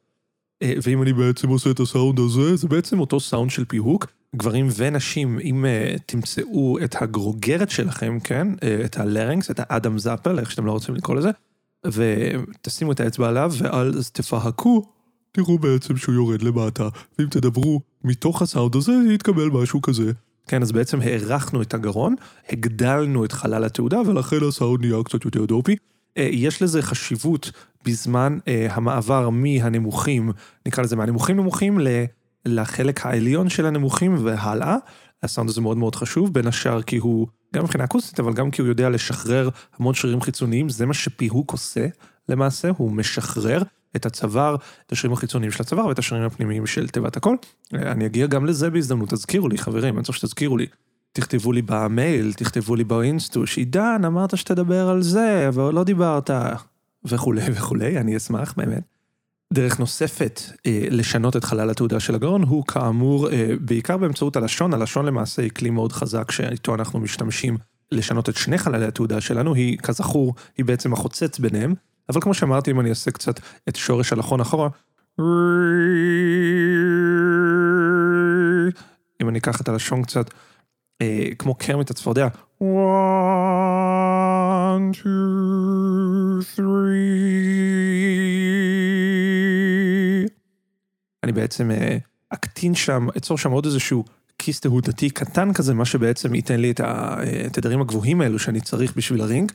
אה, 0.62 0.74
ואם 0.84 1.04
אני 1.04 1.14
בעצם 1.14 1.50
עושה 1.50 1.72
את 1.72 1.80
הסאונד 1.80 2.20
הזה, 2.20 2.56
זה 2.56 2.68
בעצם 2.68 3.00
אותו 3.00 3.20
סאונד 3.20 3.52
של 3.52 3.66
פיהוק. 3.66 4.06
גברים 4.36 4.68
ונשים, 4.76 5.40
אם 5.40 5.66
אה, 5.66 6.00
תמצאו 6.06 6.78
את 6.84 7.02
הגרוגרת 7.02 7.70
שלכם, 7.70 8.20
כן, 8.20 8.48
אה, 8.54 8.86
את 8.86 8.98
ה 8.98 9.05
larynx, 9.05 9.52
את 9.52 9.60
ה 9.64 9.69
Adam's 9.69 10.00
apple, 10.00 10.40
איך 10.40 10.52
שאתם 10.52 10.66
לא 10.66 10.72
רוצים 10.72 10.96
לקרוא 10.96 11.16
לזה, 11.16 11.30
ותשימו 11.86 12.92
את 12.92 13.00
האצבע 13.00 13.28
עליו, 13.28 13.52
ואז 13.58 14.12
תפהקו, 14.12 14.84
תראו 15.32 15.58
בעצם 15.58 15.98
שהוא 15.98 16.16
יורד 16.16 16.42
למטה, 16.42 16.90
ואם 17.20 17.28
תדברו 17.28 17.82
מתוך 18.04 18.42
הסאונד 18.42 18.76
הזה, 18.76 18.94
יתקבל 19.14 19.50
משהו 19.50 19.82
כזה. 19.82 20.12
כן, 20.48 20.62
אז 20.62 20.72
בעצם 20.72 21.02
הארכנו 21.02 21.62
את 21.62 21.74
הגרון, 21.74 22.16
הגדלנו 22.50 23.26
את 23.26 23.32
חלל 23.32 23.64
התעודה, 23.64 24.00
ולכן 24.06 24.38
הסאונד 24.48 24.86
נהיה 24.86 25.04
קצת 25.04 25.26
יותר 25.26 25.46
דופי. 25.46 25.76
אה, 26.18 26.30
יש 26.32 26.62
לזה 26.62 26.82
חשיבות 26.82 27.52
בזמן 27.86 28.38
אה, 28.48 28.68
המעבר 28.72 29.30
מהנמוכים, 29.30 30.32
נקרא 30.66 30.84
לזה 30.84 30.96
מהנמוכים 30.96 31.38
נמוכים 31.38 31.80
לחלק 32.46 33.06
העליון 33.06 33.50
של 33.50 33.66
הנמוכים 33.66 34.26
והלאה. 34.26 34.76
הסאונד 35.24 35.50
הזה 35.50 35.62
מאוד 35.62 35.78
מאוד 35.78 35.96
חשוב, 35.96 36.34
בין 36.34 36.48
השאר 36.48 36.82
כי 36.82 36.98
הוא, 36.98 37.28
גם 37.56 37.64
מבחינה 37.64 37.84
אקוסטית, 37.84 38.20
אבל 38.20 38.34
גם 38.34 38.52
כי 38.52 38.62
הוא 38.62 38.70
יודע 38.70 38.90
לשחרר 38.90 39.50
המון 39.80 39.94
שרירים 39.94 40.22
חיצוניים, 40.22 40.70
זה 40.70 40.86
מה 40.86 40.94
שפיהוק 40.94 41.52
עושה 41.52 41.88
למעשה, 42.30 42.70
הוא 42.78 42.92
משחרר 42.92 43.62
את 43.96 44.06
הצוואר, 44.06 44.56
את 44.86 44.92
השרירים 44.92 45.14
החיצוניים 45.14 45.52
של 45.52 45.64
הצוואר 45.64 45.86
ואת 45.86 46.00
השרירים 46.00 46.28
הפנימיים 46.28 46.66
של 46.66 46.88
תיבת. 46.88 47.18
אה, 47.28 47.32
אני 47.74 48.06
אגיע 48.06 48.28
גם 48.28 48.46
לזה 48.46 48.70
בהזדמנות, 48.70 49.10
תזכירו 49.10 49.50
לי 49.50 49.58
חברים, 49.58 49.96
אני 49.96 50.04
צריך 50.04 50.18
שתזכירו 50.18 50.58
לי. 50.58 50.66
תכתבו 51.12 51.52
לי 51.52 51.62
במייל, 51.62 52.34
תכתבו 52.34 52.76
לי 52.76 52.84
באינסטוש, 52.84 53.58
עידן, 53.58 54.02
אמרת 54.06 54.38
שתדבר 54.38 54.90
על 54.90 55.02
זה, 55.02 55.46
אבל 55.48 55.74
לא 55.74 55.84
דיברת, 55.84 56.30
וכולי 57.06 57.42
וכולי, 57.54 57.98
אני 57.98 58.18
אשמח 58.18 58.54
באמת. 58.58 58.99
דרך 59.54 59.80
נוספת 59.80 60.42
אה, 60.66 60.84
לשנות 60.92 61.36
את 61.36 61.44
חלל 61.44 61.70
התעודה 61.70 62.00
של 62.00 62.16
הגרון 62.16 62.44
הוא 62.44 62.66
כאמור 62.66 63.30
אה, 63.30 63.52
בעיקר 63.60 63.98
באמצעות 63.98 64.36
הלשון, 64.36 64.74
הלשון 64.74 65.06
למעשה 65.06 65.42
היא 65.42 65.52
כלי 65.52 65.70
מאוד 65.70 65.92
חזק 65.92 66.32
שאיתו 66.32 66.76
אנחנו 66.76 67.00
משתמשים 67.00 67.58
לשנות 67.92 68.30
את 68.30 68.36
שני 68.36 68.58
חללי 68.58 68.86
התעודה 68.86 69.22
שלנו, 69.22 69.54
היא 69.54 69.78
כזכור, 69.78 70.34
היא 70.58 70.66
בעצם 70.66 70.94
החוצץ 70.94 71.40
ביניהם, 71.40 71.74
אבל 72.10 72.22
כמו 72.22 72.34
שאמרתי 72.34 72.72
אם 72.72 72.80
אני 72.80 72.90
אעשה 72.90 73.12
קצת 73.12 73.40
את 73.70 73.76
שורש 73.76 74.14
הלחון 74.14 74.42
אחורה, 74.42 74.70
אם 79.22 79.30
אני 79.30 79.40
אקח 79.40 79.62
את 79.62 79.70
הלשון 79.70 80.04
קצת 80.04 80.30
אה, 81.02 81.28
כמו 81.40 81.56
קרמית 81.56 81.90
הצפרדע, 81.90 82.28
1, 82.28 82.34
2, 84.94 86.42
3. 86.56 88.19
אני 91.30 91.36
בעצם 91.36 91.72
אה, 91.72 91.98
אקטין 92.30 92.76
שם, 92.76 93.08
אצור 93.18 93.38
שם 93.38 93.52
עוד 93.52 93.66
איזשהו 93.66 94.04
כיס 94.38 94.60
תהודתי 94.60 95.10
קטן 95.10 95.54
כזה, 95.54 95.74
מה 95.74 95.86
שבעצם 95.86 96.36
ייתן 96.36 96.60
לי 96.60 96.72
את 96.72 96.82
התדרים 97.58 97.82
הגבוהים 97.82 98.22
האלו 98.22 98.40
שאני 98.40 98.62
צריך 98.62 98.94
בשביל 98.96 99.22
הרינג. 99.22 99.52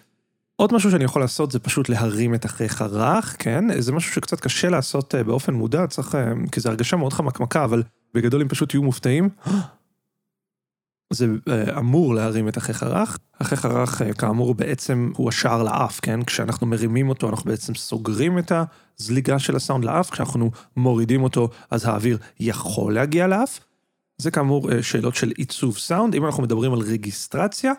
עוד 0.57 0.75
משהו 0.75 0.91
שאני 0.91 1.05
יכול 1.05 1.23
לעשות 1.23 1.53
זה 1.53 1.59
פשוט 1.59 1.89
להרים 1.89 2.35
את 2.35 2.45
החייך 2.45 2.83
הרך, 2.83 3.37
כן? 3.39 3.81
זה 3.81 3.93
משהו 3.93 4.13
שקצת 4.13 4.41
קשה 4.41 4.69
לעשות 4.69 5.15
אה, 5.15 5.23
באופן 5.25 5.55
מודע, 5.55 5.87
צריך, 5.87 6.19
כי 6.53 6.61
זו 6.61 6.69
הרגשה 6.69 6.97
מאוד 6.97 7.13
חמקמקה, 7.13 7.65
אבל 7.65 7.83
בגדול 8.15 8.43
אם 8.43 8.49
פשוט 8.49 8.75
יהיו 8.75 8.83
מופתעים. 8.83 9.29
זה 11.15 11.27
אה, 11.49 11.79
אמור 11.79 12.15
להרים 12.15 12.49
את. 12.49 12.57
החייך 12.57 13.65
הרך, 13.65 14.03
אה, 14.03 14.13
כאמור, 14.13 14.55
בעצם 14.55 15.13
הוא 15.17 15.29
השער 15.29 15.63
לאף, 15.63 16.01
כן? 16.03 16.23
כשאנחנו 16.23 16.67
מרימים 16.67 17.09
אותו, 17.09 17.29
אנחנו 17.29 17.51
בעצם 17.51 17.75
סוגרים 17.75 18.39
את 18.39 18.53
הזליגה 18.99 19.39
של 19.39 19.57
הסאונד 19.57 19.85
לאף, 19.85 20.11
כשאנחנו 20.11 20.51
מורידים 20.77 21.23
אותו, 21.23 21.49
אז 21.71 21.85
האוויר 21.85 22.19
יכול 22.41 22.95
להגיע 22.95 23.27
לאף. 23.27 23.61
זה 24.19 24.31
כאמור 24.31 24.73
אה, 24.73 24.83
שאלות 24.83 25.15
של 25.15 25.33
עיצוב 25.37 25.79
סאונד. 25.79 26.15
אם 26.15 26.27
אנחנו 26.27 26.43
מדברים 26.43 26.73
על 26.73 26.81
רגיסטרציה, 26.81 27.73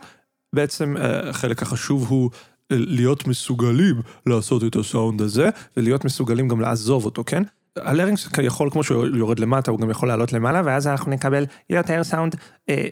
בעצם 0.53 0.95
החלק 1.29 1.61
החשוב 1.61 2.07
הוא 2.09 2.29
להיות 2.69 3.27
מסוגלים 3.27 4.01
לעשות 4.25 4.63
את 4.63 4.75
הסאונד 4.75 5.21
הזה, 5.21 5.49
ולהיות 5.77 6.05
מסוגלים 6.05 6.47
גם 6.47 6.61
לעזוב 6.61 7.05
אותו, 7.05 7.23
כן? 7.25 7.43
ה 7.77 7.84
larynx 7.84 8.29
יכול, 8.43 8.69
כמו 8.69 8.83
שהוא 8.83 9.05
יורד 9.05 9.39
למטה, 9.39 9.71
הוא 9.71 9.79
גם 9.79 9.89
יכול 9.89 10.07
לעלות 10.07 10.33
למעלה, 10.33 10.61
ואז 10.65 10.87
אנחנו 10.87 11.11
נקבל 11.11 11.45
יותר 11.69 12.03
סאונד 12.03 12.35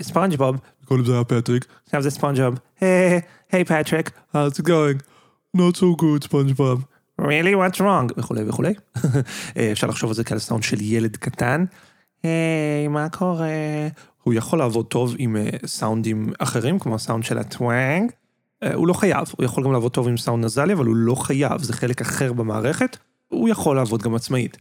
ספונג'בוב. 0.02 0.58
קודם 0.86 1.06
זה 1.06 1.14
היה 1.14 1.24
פטריק. 1.24 1.66
עכשיו 1.86 2.02
זה 2.02 2.10
ספונג'בוב. 2.10 2.60
היי 3.52 3.64
פטריק. 3.66 4.12
How's 4.34 4.60
it 4.60 4.66
going? 4.66 5.00
Not 5.58 5.76
so 5.78 6.02
good 6.02 6.24
ספונג'בוב. 6.24 6.84
really 7.22 7.56
what's 7.56 7.80
wrong? 7.80 8.14
וכולי 8.18 8.50
וכולי. 8.50 8.74
אה, 9.58 9.72
אפשר 9.72 9.88
לחשוב 9.88 10.10
על 10.10 10.16
זה 10.16 10.24
כעל 10.24 10.40
סאונד 10.40 10.64
של 10.64 10.82
ילד 10.82 11.18
קטן. 11.18 11.66
היי, 12.24 12.88
מה 12.90 13.10
קורה? 13.10 13.48
הוא 14.24 14.34
יכול 14.34 14.60
לעבוד 14.60 14.86
טוב 14.86 15.16
עם 15.18 15.36
אה, 15.36 15.50
סאונדים 15.66 16.34
אחרים, 16.40 16.80
כמו 16.80 16.96
הסאונד 16.96 17.24
של 17.24 17.38
הטוואנג. 17.38 18.12
אה, 18.64 18.74
הוא 18.74 18.88
לא 18.88 18.94
חייב, 18.94 19.28
הוא 19.38 19.46
יכול 19.46 19.64
גם 19.64 19.72
לעבוד 19.72 19.92
טוב 19.92 20.08
עם 20.08 20.18
סאונד 20.18 20.46
נזלי, 20.46 20.74
אבל 20.74 20.86
הוא 20.86 20.96
לא 20.96 21.16
חייב, 21.16 21.62
זה 21.62 21.74
חלק 21.74 22.02
אחר 22.02 22.34
במערכת. 22.34 22.98
הוא 23.28 23.50
יכול 23.50 23.76
לעבוד 23.76 24.02
גם 24.02 24.16
עצמאית. 24.16 24.58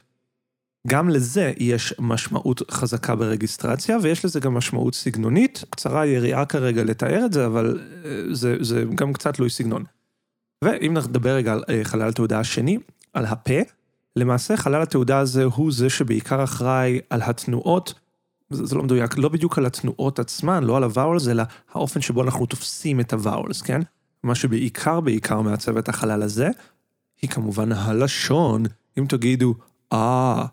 גם 0.86 1.08
לזה 1.08 1.52
יש 1.56 1.94
משמעות 1.98 2.62
חזקה 2.70 3.16
ברגיסטרציה, 3.16 3.98
ויש 4.02 4.24
לזה 4.24 4.40
גם 4.40 4.54
משמעות 4.54 4.94
סגנונית. 4.94 5.64
קצרה 5.70 6.06
יריעה 6.06 6.44
כרגע 6.44 6.84
לתאר 6.84 7.24
את 7.26 7.32
זה, 7.32 7.46
אבל 7.46 7.80
אה, 8.04 8.10
זה, 8.34 8.56
זה 8.60 8.84
גם 8.94 9.12
קצת 9.12 9.34
תלוי 9.34 9.50
סגנון. 9.50 9.84
ואם 10.64 10.94
נדבר 10.96 11.34
רגע 11.34 11.52
על 11.52 11.64
אה, 11.68 11.80
חלל 11.84 12.08
התעודה 12.08 12.40
השני, 12.40 12.78
על 13.12 13.26
הפה, 13.26 13.60
למעשה 14.16 14.56
חלל 14.56 14.82
התעודה 14.82 15.18
הזה 15.18 15.44
הוא 15.44 15.72
זה 15.72 15.90
שבעיקר 15.90 16.44
אחראי 16.44 17.00
על 17.10 17.22
התנועות, 17.22 17.94
זה, 18.50 18.66
זה 18.66 18.76
לא 18.76 18.82
מדויק, 18.82 19.18
לא 19.18 19.28
בדיוק 19.28 19.58
על 19.58 19.66
התנועות 19.66 20.18
עצמן, 20.18 20.64
לא 20.64 20.76
על 20.76 20.84
הוואולס, 20.84 21.28
אלא 21.28 21.42
האופן 21.72 22.00
שבו 22.00 22.22
אנחנו 22.22 22.46
תופסים 22.46 23.00
את 23.00 23.12
הוואולס, 23.12 23.62
כן? 23.62 23.80
מה 24.22 24.34
שבעיקר 24.34 25.00
בעיקר 25.00 25.40
מעצב 25.40 25.76
את 25.76 25.88
החלל 25.88 26.22
הזה, 26.22 26.48
היא 27.22 27.30
כמובן 27.30 27.72
הלשון. 27.72 28.62
אם 28.98 29.04
תגידו, 29.08 29.54
אה, 29.92 30.46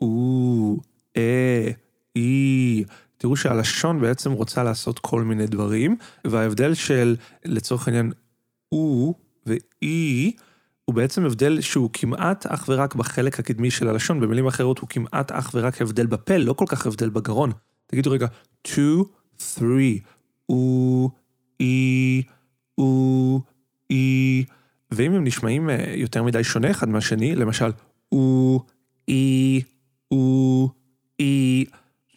או, 0.00 0.76
אה, 1.16 1.70
אי. 2.16 2.84
תראו 3.18 3.36
שהלשון 3.36 4.00
בעצם 4.00 4.32
רוצה 4.32 4.62
לעשות 4.62 4.98
כל 4.98 5.22
מיני 5.22 5.46
דברים, 5.46 5.96
וההבדל 6.26 6.74
של, 6.74 7.16
לצורך 7.44 7.88
העניין, 7.88 8.12
או 8.72 9.14
ואי, 9.46 10.32
הוא 10.84 10.94
בעצם 10.94 11.24
הבדל 11.24 11.60
שהוא 11.60 11.90
כמעט 11.92 12.46
אך 12.46 12.64
ורק 12.68 12.94
בחלק 12.94 13.38
הקדמי 13.38 13.70
של 13.70 13.88
הלשון, 13.88 14.20
במילים 14.20 14.46
אחרות 14.46 14.78
הוא 14.78 14.88
כמעט 14.88 15.32
אך 15.32 15.50
ורק 15.54 15.82
הבדל 15.82 16.06
בפה, 16.06 16.36
לא 16.36 16.52
כל 16.52 16.64
כך 16.68 16.86
הבדל 16.86 17.08
בגרון. 17.08 17.52
תגידו 17.86 18.10
רגע, 18.10 18.26
2, 18.66 19.04
3, 19.38 19.82
או, 20.48 21.10
אי, 21.60 22.22
או, 22.78 23.40
אי, 23.90 24.44
ואם 24.90 25.12
הם 25.12 25.24
נשמעים 25.24 25.70
אה, 25.70 25.92
יותר 25.96 26.22
מדי 26.22 26.44
שונה 26.44 26.70
אחד 26.70 26.88
מהשני, 26.88 27.34
למשל, 27.34 27.70
או, 28.12 28.60
אי, 29.08 29.62
או, 30.10 30.68
אי, 31.20 31.64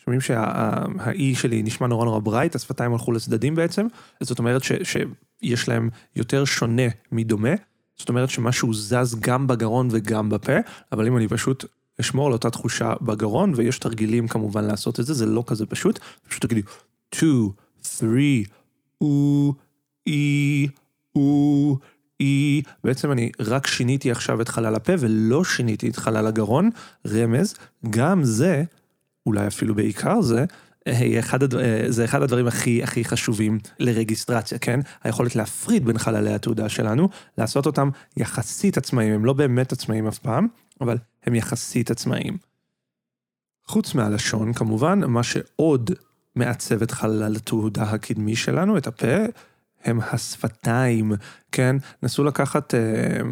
שומעים 0.04 0.22
שהאי 0.22 1.36
שלי 1.36 1.64
נשמע 1.64 1.88
נורא 1.88 2.06
נורא 2.06 2.20
ברייט, 2.20 2.56
השפתיים 2.56 2.92
הלכו 2.92 3.12
לצדדים 3.12 3.56
בעצם, 3.56 3.88
זאת 4.22 4.40
אומרת 4.40 4.64
ש, 4.64 4.72
שיש 4.84 5.70
להם 5.70 5.90
יותר 6.16 6.46
שונה 6.46 6.88
מדומה, 7.12 7.54
זאת 7.98 8.10
אומרת 8.10 8.30
שמשהו 8.30 8.74
זז 8.74 9.16
גם 9.20 9.48
בגרון 9.48 9.88
וגם 9.92 10.30
בפה, 10.30 10.54
אבל 10.92 11.08
אם 11.08 11.18
אני 11.18 11.28
פשוט 11.28 11.66
אשמור 12.02 12.28
על 12.28 12.34
אותה 12.34 12.50
תחושה 12.50 12.94
בגרון, 13.02 13.54
ויש 13.56 13.80
תרגילים 13.80 14.28
כמובן 14.28 14.64
לעשות 14.64 15.00
את 15.00 15.06
זה, 15.06 15.14
זה 15.14 15.26
לא 15.26 15.44
כזה 15.48 15.66
פשוט, 15.66 16.00
פשוט 16.28 16.46
תגידי 16.46 16.62
2, 17.16 17.50
3, 17.84 18.14
או, 19.02 19.54
אי, 20.08 20.68
או, 21.16 21.78
היא, 22.20 22.64
בעצם 22.84 23.12
אני 23.12 23.32
רק 23.40 23.68
שיניתי 23.68 24.12
עכשיו 24.12 24.42
את 24.42 24.50
חלל 24.50 24.76
הפה 24.76 24.94
ולא 25.00 25.44
שיניתי 25.44 25.90
את 25.90 25.96
חלל 25.96 26.28
הגרון, 26.28 26.70
רמז, 27.08 27.54
גם 27.90 28.24
זה, 28.24 28.64
אולי 29.26 29.48
אפילו 29.48 29.76
בעיקר 29.76 30.22
זה, 30.22 30.46
אה, 30.88 31.20
אחד, 31.20 31.56
אה, 31.56 31.86
זה 31.88 32.06
אחד 32.06 32.22
הדברים 32.22 32.48
הכי 32.48 32.84
הכי 32.84 33.06
חשובים 33.06 33.60
לרגיסטרציה, 33.80 34.60
כן? 34.60 34.80
היכולת 35.04 35.36
להפריד 35.36 35.86
בין 35.86 35.98
חללי 35.98 36.34
התעודה 36.34 36.70
שלנו, 36.70 37.10
לעשות 37.38 37.66
אותם 37.66 37.90
יחסית 38.18 38.78
עצמאיים, 38.78 39.14
הם 39.14 39.26
לא 39.26 39.34
באמת 39.34 39.72
עצמאיים 39.72 40.08
אף 40.08 40.18
פעם, 40.18 40.48
אבל 40.82 40.98
הם 41.26 41.36
יחסית 41.36 41.92
עצמאיים. 41.92 42.38
חוץ 43.68 43.96
מהלשון, 43.96 44.54
כמובן, 44.54 45.00
מה 45.08 45.24
שעוד 45.24 45.92
מעצב 46.36 46.82
את 46.82 46.92
חלל 46.92 47.36
התעודה 47.36 47.84
הקדמי 47.84 48.36
שלנו, 48.36 48.78
את 48.78 48.88
הפה, 48.88 49.26
הם 49.84 50.00
השפתיים, 50.02 51.12
כן? 51.52 51.76
נסו 52.04 52.24
לקחת 52.24 52.74
אה, 52.76 52.80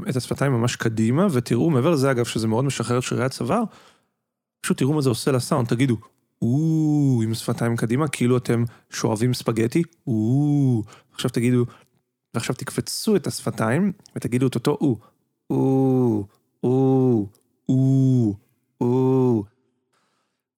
את 0.09 0.15
השפתיים 0.15 0.51
ממש 0.51 0.75
קדימה, 0.75 1.27
ותראו, 1.31 1.69
מעבר 1.69 1.91
לזה, 1.91 2.11
אגב, 2.11 2.25
שזה 2.25 2.47
מאוד 2.47 2.65
משחרר 2.65 2.97
את 2.97 3.03
שרירי 3.03 3.25
הצוואר, 3.25 3.63
פשוט 4.61 4.77
תראו 4.77 4.93
מה 4.93 5.01
זה 5.01 5.09
עושה 5.09 5.31
לסאונד, 5.31 5.67
תגידו, 5.67 5.97
או, 6.41 7.21
עם 7.23 7.33
שפתיים 7.33 7.75
קדימה, 7.75 8.07
כאילו 8.07 8.37
אתם 8.37 8.63
שואבים 8.89 9.33
ספגטי, 9.33 9.83
או, 10.07 10.83
עכשיו 11.13 11.31
תגידו, 11.31 11.65
ועכשיו 12.33 12.55
תקפצו 12.55 13.15
את 13.15 13.27
השפתיים, 13.27 13.91
ותגידו 14.15 14.47
את 14.47 14.55
אותו 14.55 14.77
או, 14.81 14.97
או, 15.49 16.25
או, 16.63 17.27
או, 17.69 18.33
או. 18.81 19.43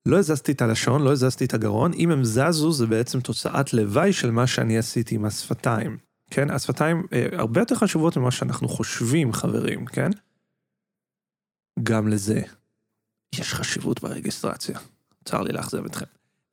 לא 0.05 0.19
הזזתי 0.19 0.51
את 0.51 0.61
הלשון, 0.61 1.01
לא 1.01 1.11
הזזתי 1.11 1.45
את 1.45 1.53
הגרון, 1.53 1.93
אם 1.93 2.11
הם 2.11 2.23
זזו 2.23 2.71
זה 2.71 2.87
בעצם 2.87 3.19
תוצאת 3.19 3.73
לוואי 3.73 4.13
של 4.13 4.31
מה 4.31 4.47
שאני 4.47 4.77
עשיתי 4.77 5.15
עם 5.15 5.25
השפתיים. 5.25 5.97
כן, 6.31 6.49
השפתיים 6.49 7.03
אה, 7.13 7.27
הרבה 7.31 7.61
יותר 7.61 7.75
חשובות 7.75 8.17
ממה 8.17 8.31
שאנחנו 8.31 8.67
חושבים, 8.69 9.33
חברים, 9.33 9.85
כן? 9.85 10.09
גם 11.83 12.07
לזה 12.07 12.41
יש 13.35 13.53
חשיבות 13.53 14.01
ברגסטרציה. 14.01 14.79
צר 15.25 15.41
לי 15.41 15.53
לאכזב 15.53 15.85
אתכם. 15.85 16.05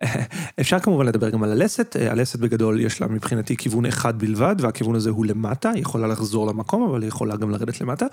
אפשר 0.61 0.81
כמובן 0.81 1.07
לדבר 1.07 1.31
גם 1.31 1.43
על 1.43 1.53
הלסת, 1.53 1.97
אה, 1.97 2.13
הלסת 2.13 2.39
בגדול 2.39 2.81
יש 2.81 3.01
לה 3.01 3.07
מבחינתי 3.07 3.57
כיוון 3.57 3.87
אחד 3.87 4.19
בלבד, 4.19 4.57
והכיוון 4.59 4.95
הזה 4.95 5.11
הוא 5.11 5.27
למטה, 5.27 5.71
היא 5.71 5.83
יכולה 5.83 6.07
לחזור 6.07 6.47
למקום, 6.47 6.91
אבל 6.91 7.03
היא 7.03 7.09
יכולה 7.09 7.37
גם 7.37 7.51
לרדת 7.51 7.81
למטה. 7.81 8.07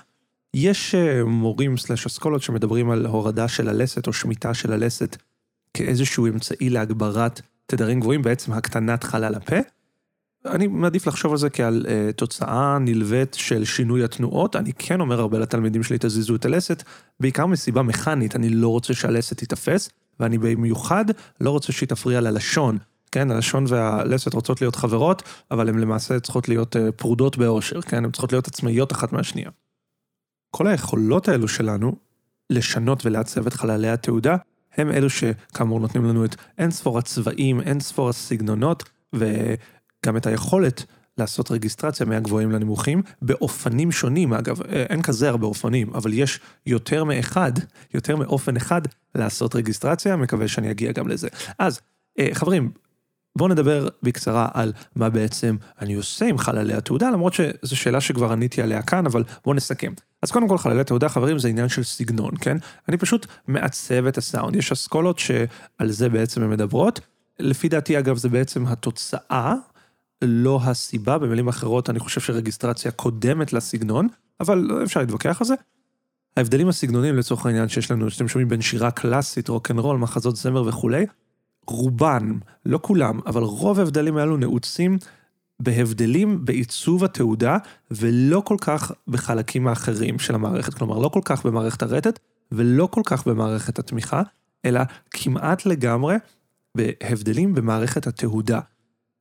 יש 0.54 0.94
אה, 0.94 1.24
מורים 1.24 1.76
סלאש 1.76 2.06
אסכולות 2.06 2.42
שמדברים 2.42 2.90
על 2.90 3.06
הורדה 3.06 3.48
של 3.48 3.68
הלסת 3.68 4.06
או 4.06 4.12
שמיטה 4.12 4.54
של 4.54 4.72
הלסת 4.72 5.16
כאיזשהו 5.74 6.26
אמצעי 6.26 6.70
להגברת 6.70 7.40
תדרים 7.66 8.00
גבוהים, 8.00 8.22
בעצם 8.22 8.52
הקטנת 8.52 9.04
חלל 9.04 9.34
הפה. 9.34 9.56
אני 10.46 10.66
מעדיף 10.66 11.06
לחשוב 11.06 11.32
על 11.32 11.38
זה 11.38 11.50
כעל 11.50 11.86
uh, 11.86 12.12
תוצאה 12.12 12.78
נלווית 12.78 13.34
של 13.34 13.64
שינוי 13.64 14.04
התנועות. 14.04 14.56
אני 14.56 14.72
כן 14.72 15.00
אומר 15.00 15.20
הרבה 15.20 15.38
לתלמידים 15.38 15.82
שלי, 15.82 15.96
תזיזו 16.00 16.34
את 16.34 16.44
הלסת, 16.44 16.82
בעיקר 17.20 17.46
מסיבה 17.46 17.82
מכנית, 17.82 18.36
אני 18.36 18.48
לא 18.48 18.68
רוצה 18.68 18.94
שהלסת 18.94 19.38
תיתפס, 19.38 19.88
ואני 20.20 20.38
במיוחד 20.38 21.04
לא 21.40 21.50
רוצה 21.50 21.72
שהיא 21.72 21.88
תפריע 21.88 22.20
ללשון. 22.20 22.78
כן, 23.12 23.30
הלשון 23.30 23.64
והלסת 23.68 24.34
רוצות 24.34 24.60
להיות 24.60 24.76
חברות, 24.76 25.22
אבל 25.50 25.68
הן 25.68 25.78
למעשה 25.78 26.20
צריכות 26.20 26.48
להיות 26.48 26.76
uh, 26.76 26.92
פרודות 26.96 27.38
באושר, 27.38 27.80
כן? 27.80 28.04
הן 28.04 28.10
צריכות 28.10 28.32
להיות 28.32 28.48
עצמאיות 28.48 28.92
אחת 28.92 29.12
מהשנייה. 29.12 29.50
כל 30.56 30.66
היכולות 30.66 31.28
האלו 31.28 31.48
שלנו, 31.48 31.96
לשנות 32.50 33.06
ולעצב 33.06 33.46
את 33.46 33.52
חללי 33.52 33.88
התעודה, 33.88 34.36
הם 34.76 34.90
אלו 34.90 35.10
שכאמור 35.10 35.80
נותנים 35.80 36.04
לנו 36.04 36.24
את 36.24 36.36
אין 36.58 36.70
ספור 36.70 36.98
הצבעים, 36.98 37.60
אין 37.60 37.80
ספור 37.80 38.08
הסגנונות, 38.08 38.82
וגם 39.12 40.16
את 40.16 40.26
היכולת 40.26 40.84
לעשות 41.18 41.50
רגיסטרציה 41.50 42.06
מהגבוהים 42.06 42.50
לנמוכים, 42.50 43.02
באופנים 43.22 43.92
שונים, 43.92 44.32
אגב, 44.32 44.62
אין 44.62 45.02
כזה 45.02 45.28
הרבה 45.28 45.46
אופנים, 45.46 45.94
אבל 45.94 46.12
יש 46.12 46.40
יותר 46.66 47.04
מאחד, 47.04 47.52
יותר 47.94 48.16
מאופן 48.16 48.56
אחד 48.56 48.82
לעשות 49.14 49.54
רגיסטרציה, 49.54 50.16
מקווה 50.16 50.48
שאני 50.48 50.70
אגיע 50.70 50.92
גם 50.92 51.08
לזה. 51.08 51.28
אז, 51.58 51.80
אה, 52.18 52.28
חברים, 52.32 52.70
בואו 53.38 53.48
נדבר 53.48 53.88
בקצרה 54.02 54.48
על 54.54 54.72
מה 54.96 55.10
בעצם 55.10 55.56
אני 55.80 55.94
עושה 55.94 56.26
עם 56.26 56.38
חללי 56.38 56.74
התעודה, 56.74 57.10
למרות 57.10 57.34
שזו 57.34 57.76
שאלה 57.76 58.00
שכבר 58.00 58.32
עניתי 58.32 58.62
עליה 58.62 58.82
כאן, 58.82 59.06
אבל 59.06 59.24
בואו 59.44 59.56
נסכם. 59.56 59.92
אז 60.24 60.30
קודם 60.30 60.48
כל 60.48 60.58
חללי 60.58 60.84
תעודה, 60.84 61.08
חברים, 61.08 61.38
זה 61.38 61.48
עניין 61.48 61.68
של 61.68 61.82
סגנון, 61.82 62.30
כן? 62.40 62.56
אני 62.88 62.96
פשוט 62.96 63.26
מעצב 63.48 64.06
את 64.06 64.18
הסאונד. 64.18 64.56
יש 64.56 64.72
אסכולות 64.72 65.18
שעל 65.18 65.90
זה 65.90 66.08
בעצם 66.08 66.42
הן 66.42 66.50
מדברות. 66.50 67.00
לפי 67.38 67.68
דעתי, 67.68 67.98
אגב, 67.98 68.16
זה 68.16 68.28
בעצם 68.28 68.66
התוצאה, 68.66 69.54
לא 70.22 70.60
הסיבה. 70.62 71.18
במילים 71.18 71.48
אחרות, 71.48 71.90
אני 71.90 71.98
חושב 71.98 72.20
שרגיסטרציה 72.20 72.90
קודמת 72.90 73.52
לסגנון, 73.52 74.08
אבל 74.40 74.70
אפשר 74.84 75.00
להתווכח 75.00 75.40
על 75.40 75.46
זה. 75.46 75.54
ההבדלים 76.36 76.68
הסגנוניים 76.68 77.16
לצורך 77.16 77.46
העניין 77.46 77.68
שיש 77.68 77.90
לנו, 77.90 78.10
שאתם 78.10 78.28
שומעים 78.28 78.48
בין 78.48 78.60
שירה 78.60 78.90
קלאסית, 78.90 79.48
רוקנרול, 79.48 79.98
מחזות 79.98 80.36
זמר 80.36 80.68
וכולי, 80.68 81.06
רובן, 81.66 82.32
לא 82.66 82.78
כולם, 82.82 83.20
אבל 83.26 83.42
רוב 83.42 83.78
ההבדלים 83.78 84.16
האלו 84.16 84.36
נעוצים 84.36 84.98
בהבדלים 85.60 86.44
בעיצוב 86.44 87.04
התעודה, 87.04 87.56
ולא 87.90 88.42
כל 88.44 88.56
כך 88.60 88.92
בחלקים 89.08 89.68
האחרים 89.68 90.18
של 90.18 90.34
המערכת. 90.34 90.74
כלומר, 90.74 90.98
לא 90.98 91.08
כל 91.08 91.20
כך 91.24 91.46
במערכת 91.46 91.82
הרטט, 91.82 92.18
ולא 92.52 92.88
כל 92.90 93.02
כך 93.04 93.26
במערכת 93.26 93.78
התמיכה, 93.78 94.22
אלא 94.64 94.80
כמעט 95.10 95.66
לגמרי 95.66 96.16
בהבדלים 96.76 97.54
במערכת 97.54 98.06
התהודה. 98.06 98.60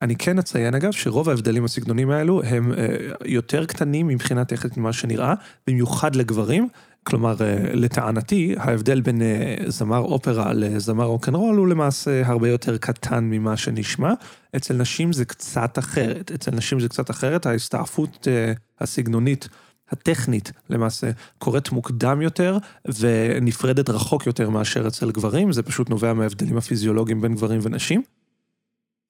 אני 0.01 0.15
כן 0.15 0.39
אציין 0.39 0.75
אגב 0.75 0.91
שרוב 0.91 1.29
ההבדלים 1.29 1.65
הסגנונים 1.65 2.09
האלו 2.09 2.43
הם 2.43 2.73
אה, 2.73 2.95
יותר 3.25 3.65
קטנים 3.65 4.07
מבחינת 4.07 4.47
טכנית 4.47 4.77
ממה 4.77 4.93
שנראה, 4.93 5.33
במיוחד 5.67 6.15
לגברים, 6.15 6.67
כלומר, 7.03 7.35
אה, 7.41 7.57
לטענתי, 7.73 8.55
ההבדל 8.57 9.01
בין 9.01 9.21
אה, 9.21 9.55
זמר 9.67 9.99
אופרה 9.99 10.53
לזמר 10.53 11.05
רוקנרול 11.05 11.55
הוא 11.55 11.67
למעשה 11.67 12.27
הרבה 12.27 12.49
יותר 12.49 12.77
קטן 12.77 13.23
ממה 13.23 13.57
שנשמע. 13.57 14.13
אצל 14.55 14.73
נשים 14.73 15.13
זה 15.13 15.25
קצת 15.25 15.79
אחרת. 15.79 16.31
אצל 16.31 16.51
נשים 16.51 16.79
זה 16.79 16.89
קצת 16.89 17.09
אחרת, 17.09 17.45
ההסתעפות 17.45 18.27
אה, 18.27 18.53
הסגנונית, 18.79 19.49
הטכנית, 19.89 20.51
למעשה, 20.69 21.11
קורית 21.37 21.71
מוקדם 21.71 22.21
יותר 22.21 22.57
ונפרדת 22.99 23.89
רחוק 23.89 24.27
יותר 24.27 24.49
מאשר 24.49 24.87
אצל 24.87 25.11
גברים, 25.11 25.51
זה 25.51 25.63
פשוט 25.63 25.89
נובע 25.89 26.13
מההבדלים 26.13 26.57
הפיזיולוגיים 26.57 27.21
בין 27.21 27.35
גברים 27.35 27.59
ונשים. 27.63 28.01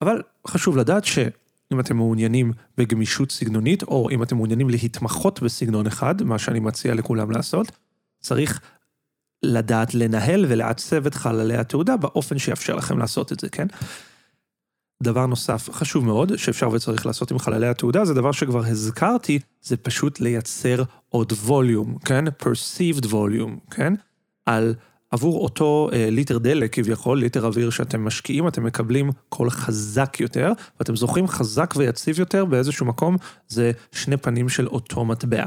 אבל 0.02 0.22
חשוב 0.46 0.76
לדעת 0.76 1.04
ש... 1.04 1.18
אם 1.72 1.80
אתם 1.80 1.96
מעוניינים 1.96 2.52
בגמישות 2.78 3.30
סגנונית, 3.30 3.82
או 3.82 4.10
אם 4.10 4.22
אתם 4.22 4.36
מעוניינים 4.36 4.68
להתמחות 4.70 5.42
בסגנון 5.42 5.86
אחד, 5.86 6.22
מה 6.22 6.38
שאני 6.38 6.60
מציע 6.60 6.94
לכולם 6.94 7.30
לעשות, 7.30 7.72
צריך 8.24 8.60
לדעת 9.42 9.94
לנהל 9.94 10.44
ולעצב 10.48 11.06
את 11.06 11.14
חללי 11.14 11.56
התעודה 11.56 11.96
באופן 11.96 12.38
שיאפשר 12.38 12.76
לכם 12.76 12.98
לעשות 12.98 13.32
את 13.32 13.40
זה, 13.40 13.48
כן? 13.48 13.66
דבר 15.02 15.26
נוסף 15.26 15.70
חשוב 15.72 16.04
מאוד 16.04 16.36
שאפשר 16.36 16.70
וצריך 16.70 17.06
לעשות 17.06 17.30
עם 17.30 17.38
חללי 17.38 17.66
התהודה, 17.66 18.04
זה 18.04 18.14
דבר 18.14 18.32
שכבר 18.32 18.64
הזכרתי, 18.66 19.38
זה 19.62 19.76
פשוט 19.76 20.20
לייצר 20.20 20.82
עוד 21.08 21.32
ווליום, 21.32 21.98
כן? 21.98 22.24
perceived 22.26 23.04
volume, 23.04 23.70
כן? 23.70 23.94
על 24.46 24.74
עבור 25.10 25.44
אותו 25.44 25.88
אה, 25.92 26.08
ליטר 26.10 26.38
דלק 26.38 26.74
כביכול, 26.74 27.18
ליטר 27.18 27.46
אוויר 27.46 27.70
שאתם 27.70 28.04
משקיעים, 28.04 28.48
אתם 28.48 28.64
מקבלים 28.64 29.10
קול 29.28 29.50
חזק 29.50 30.16
יותר, 30.20 30.52
ואתם 30.78 30.96
זוכרים 30.96 31.28
חזק 31.28 31.74
ויציב 31.76 32.18
יותר 32.18 32.44
באיזשהו 32.44 32.86
מקום, 32.86 33.16
זה 33.48 33.72
שני 33.92 34.16
פנים 34.16 34.48
של 34.48 34.66
אותו 34.66 35.04
מטבע. 35.04 35.44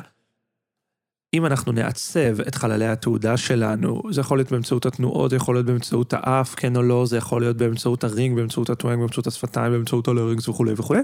אם 1.33 1.45
אנחנו 1.45 1.71
נעצב 1.71 2.41
את 2.47 2.55
חללי 2.55 2.87
התהודה 2.87 3.37
שלנו, 3.37 4.01
זה 4.11 4.21
יכול 4.21 4.37
להיות 4.37 4.51
באמצעות 4.51 4.85
התנועות, 4.85 5.29
זה 5.29 5.35
יכול 5.35 5.55
להיות 5.55 5.65
באמצעות 5.65 6.13
האף, 6.13 6.55
כן 6.55 6.75
או 6.75 6.81
לא, 6.81 7.05
זה 7.05 7.17
יכול 7.17 7.41
להיות 7.41 7.57
באמצעות 7.57 8.03
ה 8.03 8.09
ring, 8.09 8.35
באמצעות 8.35 8.69
ה 8.69 8.74
twang, 8.74 8.99
באמצעות 8.99 9.27
השפתיים, 9.27 9.71
באמצעות 9.71 10.07
ה 10.07 10.13
larynx 10.13 10.47
וכולי 10.47 10.73
וכולי. 10.77 11.01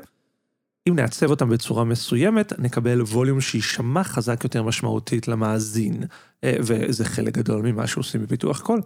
אם 0.89 0.95
נעצב 0.95 1.29
אותם 1.29 1.49
בצורה 1.49 1.83
מסוימת, 1.83 2.59
נקבל 2.59 3.01
ווליום 3.01 3.41
שיישמע 3.41 4.03
חזק 4.03 4.43
יותר 4.43 4.63
משמעותית 4.63 5.27
למאזין, 5.27 6.03
אה, 6.43 6.55
וזה 6.59 7.05
חלק 7.05 7.37
גדול 7.37 7.61
ממה 7.61 7.87
שעושים 7.87 8.21
בפיתוח 8.21 8.61
קול. 8.61 8.81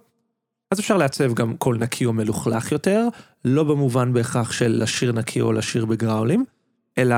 אז 0.72 0.80
אפשר 0.80 0.98
לעצב 0.98 1.34
גם 1.34 1.58
קול 1.58 1.78
נקי 1.78 2.06
או 2.06 2.14
מלוכלך 2.14 2.72
יותר, 2.72 3.08
לא 3.46 3.64
במובן 3.64 4.14
בהכרח 4.14 4.52
של 4.52 4.84
לשיר 4.84 5.12
נקי 5.12 5.42
או 5.42 5.52
לשיר 5.52 5.86
בגראולים, 5.86 6.46
אלא 6.98 7.16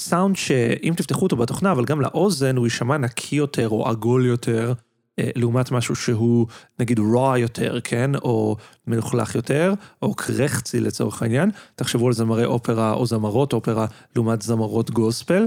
סאונד 0.00 0.36
שאם 0.36 0.92
תפתחו 0.96 1.22
אותו 1.22 1.36
בתוכנה, 1.36 1.72
אבל 1.72 1.84
גם 1.84 2.00
לאוזן, 2.00 2.56
הוא 2.56 2.66
יישמע 2.66 2.96
נקי 2.96 3.36
יותר 3.36 3.68
או 3.68 3.88
עגול 3.88 4.26
יותר, 4.26 4.72
אה, 5.18 5.30
לעומת 5.36 5.70
משהו 5.70 5.96
שהוא 5.96 6.46
נגיד 6.80 6.98
raw 6.98 7.38
יותר, 7.38 7.80
כן? 7.84 8.14
או 8.14 8.56
מלוכלך 8.86 9.34
יותר, 9.34 9.74
או 10.02 10.14
קרחצי 10.14 10.80
לצורך 10.80 11.22
העניין. 11.22 11.50
תחשבו 11.74 12.06
על 12.06 12.12
זמרי 12.12 12.44
אופרה 12.44 12.92
או 12.92 13.06
זמרות 13.06 13.52
אופרה 13.52 13.86
לעומת 14.16 14.42
זמרות 14.42 14.90
גוספל, 14.90 15.46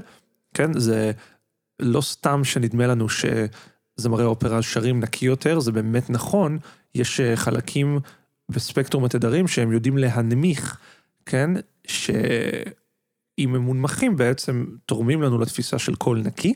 כן? 0.54 0.80
זה 0.80 1.12
לא 1.80 2.02
סתם 2.02 2.44
שנדמה 2.44 2.88
לנו 2.88 3.08
שזמרי 3.10 4.24
אופרה 4.24 4.62
שרים 4.62 5.00
נקי 5.00 5.26
יותר, 5.26 5.60
זה 5.60 5.72
באמת 5.72 6.10
נכון, 6.10 6.58
יש 6.96 7.20
אה, 7.20 7.36
חלקים 7.36 8.00
בספקטרום 8.50 9.06
התדרים 9.06 9.48
שהם 9.48 9.72
יודעים 9.72 9.98
להנמיך, 9.98 10.78
כן? 11.26 11.52
שאם 13.40 13.56
הם 13.56 13.62
מונמכים 13.62 14.16
בעצם 14.16 14.66
תורמים 14.86 15.22
לנו 15.22 15.40
לתפיסה 15.40 15.80
של 15.80 15.96
קול 15.96 16.22
נקי. 16.26 16.54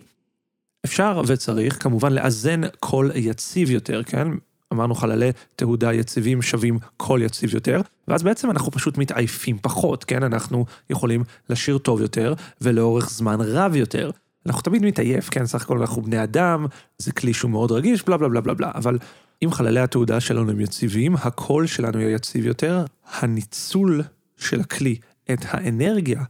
אפשר 0.86 1.22
וצריך 1.28 1.84
כמובן 1.84 2.14
לאזן 2.14 2.62
קול 2.80 3.12
יציב 3.16 3.72
יותר, 3.72 4.04
כן? 4.04 4.28
אמרנו 4.74 4.96
חללי 4.96 5.30
תהודה 5.56 5.94
יציבים 5.94 6.42
שווים 6.42 6.80
קול 6.98 7.22
יציב 7.22 7.54
יותר, 7.54 7.82
ואז 8.08 8.24
בעצם 8.24 8.52
אנחנו 8.52 8.72
פשוט 8.72 8.98
מתעייפים 8.98 9.58
פחות, 9.62 10.04
כן? 10.04 10.24
אנחנו 10.24 10.66
יכולים 10.90 11.24
לשיר 11.50 11.78
טוב 11.78 12.02
יותר 12.02 12.34
ולאורך 12.62 13.10
זמן 13.10 13.38
רב 13.42 13.76
יותר. 13.76 14.12
אנחנו 14.46 14.62
תמיד 14.62 14.86
מתעייף, 14.86 15.30
כן? 15.30 15.46
סך 15.46 15.62
הכל 15.62 15.78
אנחנו 15.78 16.02
בני 16.02 16.24
אדם, 16.24 16.66
זה 16.98 17.12
כלי 17.12 17.34
שהוא 17.34 17.52
מאוד 17.52 17.72
רגיש, 17.72 18.04
בלה 18.06 18.18
בלה 18.18 18.30
בלה 18.30 18.42
בלה 18.42 18.54
בלה, 18.54 18.72
אבל 18.76 18.98
אם 19.44 19.52
חללי 19.52 19.80
התעודה 19.80 20.20
שלנו 20.20 20.52
הם 20.52 20.60
יציבים, 20.60 21.16
הקול 21.16 21.68
שלנו 21.68 22.00
יהיה 22.00 22.16
יציב 22.16 22.46
יותר, 22.46 22.86
הניצול 23.20 24.02
של 24.38 24.62
הכלי 24.62 24.96
את 25.34 25.40
האנרגיה 25.50 26.24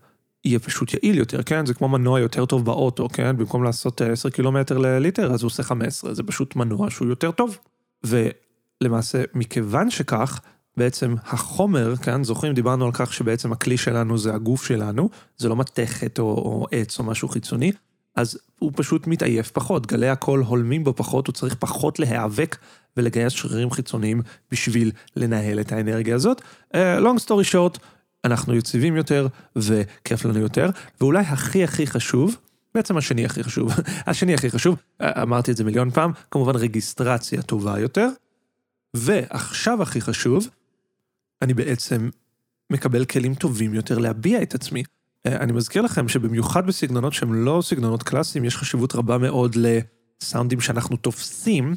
יהיה 0.46 0.60
פשוט 0.60 0.94
יעיל 0.94 1.18
יותר, 1.18 1.44
כן? 1.44 1.66
זה 1.66 1.74
כמו 1.74 1.88
מנוע 1.88 2.20
יותר 2.20 2.46
טוב 2.46 2.66
באוטו, 2.66 3.10
כן? 3.10 3.38
במקום 3.38 3.64
לעשות 3.64 4.02
10 4.02 4.30
קילומטר 4.30 4.78
לליטר, 4.78 5.34
אז 5.34 5.44
הוא 5.44 5.48
עושה 5.48 5.64
15, 5.64 6.14
זה 6.14 6.24
פשוט 6.24 6.56
מנוע 6.56 6.90
שהוא 6.90 7.08
יותר 7.08 7.32
טוב. 7.32 7.58
ולמעשה, 8.04 9.24
מכיוון 9.34 9.90
שכך, 9.90 10.42
בעצם 10.78 11.16
החומר, 11.26 11.96
כן, 11.96 12.24
זוכרים, 12.24 12.54
דיברנו 12.54 12.86
על 12.86 12.92
כך 12.94 13.14
שבעצם 13.14 13.52
הכלי 13.52 13.78
שלנו 13.78 14.18
זה 14.18 14.34
הגוף 14.34 14.66
שלנו, 14.66 15.10
זה 15.38 15.50
לא 15.50 15.56
מתכת 15.56 16.20
או, 16.20 16.26
או 16.26 16.68
עץ 16.72 17.00
או 17.00 17.04
משהו 17.04 17.28
חיצוני, 17.28 17.72
אז 18.16 18.40
הוא 18.60 18.72
פשוט 18.76 19.08
מתעייף 19.08 19.52
פחות, 19.52 19.88
גלי 19.88 20.10
הקול 20.10 20.40
הולמים 20.40 20.84
בו 20.84 20.94
פחות, 20.96 21.28
הוא 21.28 21.34
צריך 21.34 21.56
פחות 21.56 22.00
להיאבק 22.00 22.58
ולגייס 22.98 23.34
שרירים 23.34 23.72
חיצוניים 23.72 24.22
בשביל 24.52 24.92
לנהל 25.16 25.60
את 25.60 25.72
האנרגיה 25.72 26.16
הזאת. 26.16 26.42
Uh, 26.74 26.76
long 27.00 27.26
story 27.26 27.52
short, 27.52 27.80
אנחנו 28.26 28.56
יציבים 28.56 28.96
יותר 28.96 29.28
וכיף 29.56 30.26
לנו 30.26 30.40
יותר, 30.40 30.70
ואולי 31.02 31.20
הכי 31.20 31.64
הכי 31.64 31.88
חשוב, 31.88 32.38
בעצם 32.76 32.98
השני 32.98 33.26
הכי 33.26 33.44
חשוב, 33.44 33.74
השני 34.08 34.34
הכי 34.34 34.52
חשוב, 34.52 34.76
אמרתי 35.02 35.52
את 35.52 35.58
זה 35.58 35.64
מיליון 35.64 35.92
פעם, 35.92 36.12
כמובן 36.32 36.56
רגיסטרציה 36.56 37.42
טובה 37.42 37.80
יותר, 37.80 38.08
ועכשיו 38.94 39.82
הכי 39.82 40.02
חשוב, 40.02 40.48
אני 41.42 41.54
בעצם 41.54 42.10
מקבל 42.70 43.06
כלים 43.06 43.36
טובים 43.36 43.74
יותר 43.74 43.98
להביע 43.98 44.42
את 44.42 44.56
עצמי. 44.56 44.84
אני 45.28 45.52
מזכיר 45.52 45.82
לכם 45.82 46.08
שבמיוחד 46.08 46.68
בסגנונות 46.68 47.14
שהם 47.14 47.34
לא 47.34 47.62
סגנונות 47.64 48.04
קלאסיים, 48.04 48.46
יש 48.46 48.58
חשיבות 48.58 48.96
רבה 48.96 49.18
מאוד 49.18 49.56
לסאונדים 49.56 50.62
שאנחנו 50.62 50.98
תופסים, 50.98 51.76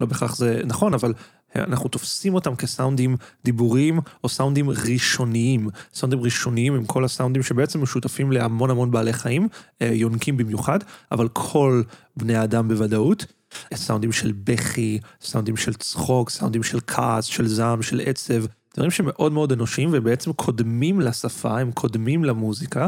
לא 0.00 0.06
בהכרח 0.06 0.36
זה 0.36 0.60
נכון, 0.64 0.94
אבל 0.94 1.14
אנחנו 1.56 1.88
תופסים 1.88 2.34
אותם 2.34 2.56
כסאונדים 2.56 3.16
דיבוריים 3.44 4.00
או 4.24 4.28
סאונדים 4.28 4.70
ראשוניים. 4.70 5.68
סאונדים 5.94 6.20
ראשוניים 6.20 6.74
הם 6.74 6.84
כל 6.84 7.04
הסאונדים 7.04 7.42
שבעצם 7.42 7.82
משותפים 7.82 8.32
להמון 8.32 8.70
המון 8.70 8.90
בעלי 8.90 9.12
חיים, 9.12 9.48
אה, 9.82 9.86
יונקים 9.92 10.36
במיוחד, 10.36 10.78
אבל 11.12 11.28
כל 11.28 11.82
בני 12.16 12.36
האדם 12.36 12.68
בוודאות. 12.68 13.26
סאונדים 13.74 14.12
של 14.12 14.32
בכי, 14.44 14.98
סאונדים 15.20 15.56
של 15.56 15.74
צחוק, 15.74 16.30
סאונדים 16.30 16.62
של 16.62 16.78
כעס, 16.86 17.24
של 17.24 17.48
זעם, 17.48 17.82
של 17.82 18.00
עצב, 18.04 18.44
דברים 18.74 18.90
שמאוד 18.90 19.32
מאוד 19.32 19.52
אנושיים 19.52 19.88
ובעצם 19.92 20.32
קודמים 20.32 21.00
לשפה, 21.00 21.60
הם 21.60 21.72
קודמים 21.72 22.24
למוזיקה. 22.24 22.86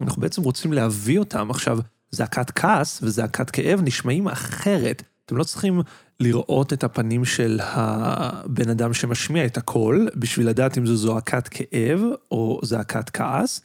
אנחנו 0.00 0.22
בעצם 0.22 0.42
רוצים 0.42 0.72
להביא 0.72 1.18
אותם. 1.18 1.50
עכשיו, 1.50 1.78
זעקת 2.10 2.50
כעס 2.50 3.00
וזעקת 3.02 3.50
כאב 3.50 3.80
נשמעים 3.84 4.28
אחרת. 4.28 5.02
אתם 5.26 5.36
לא 5.36 5.44
צריכים 5.44 5.82
לראות 6.20 6.72
את 6.72 6.84
הפנים 6.84 7.24
של 7.24 7.60
הבן 7.62 8.70
אדם 8.70 8.94
שמשמיע 8.94 9.46
את 9.46 9.56
הקול, 9.56 10.08
בשביל 10.14 10.48
לדעת 10.48 10.78
אם 10.78 10.86
זו 10.86 10.96
זועקת 10.96 11.48
כאב 11.48 12.00
או 12.30 12.60
זעקת 12.62 13.10
כעס. 13.10 13.60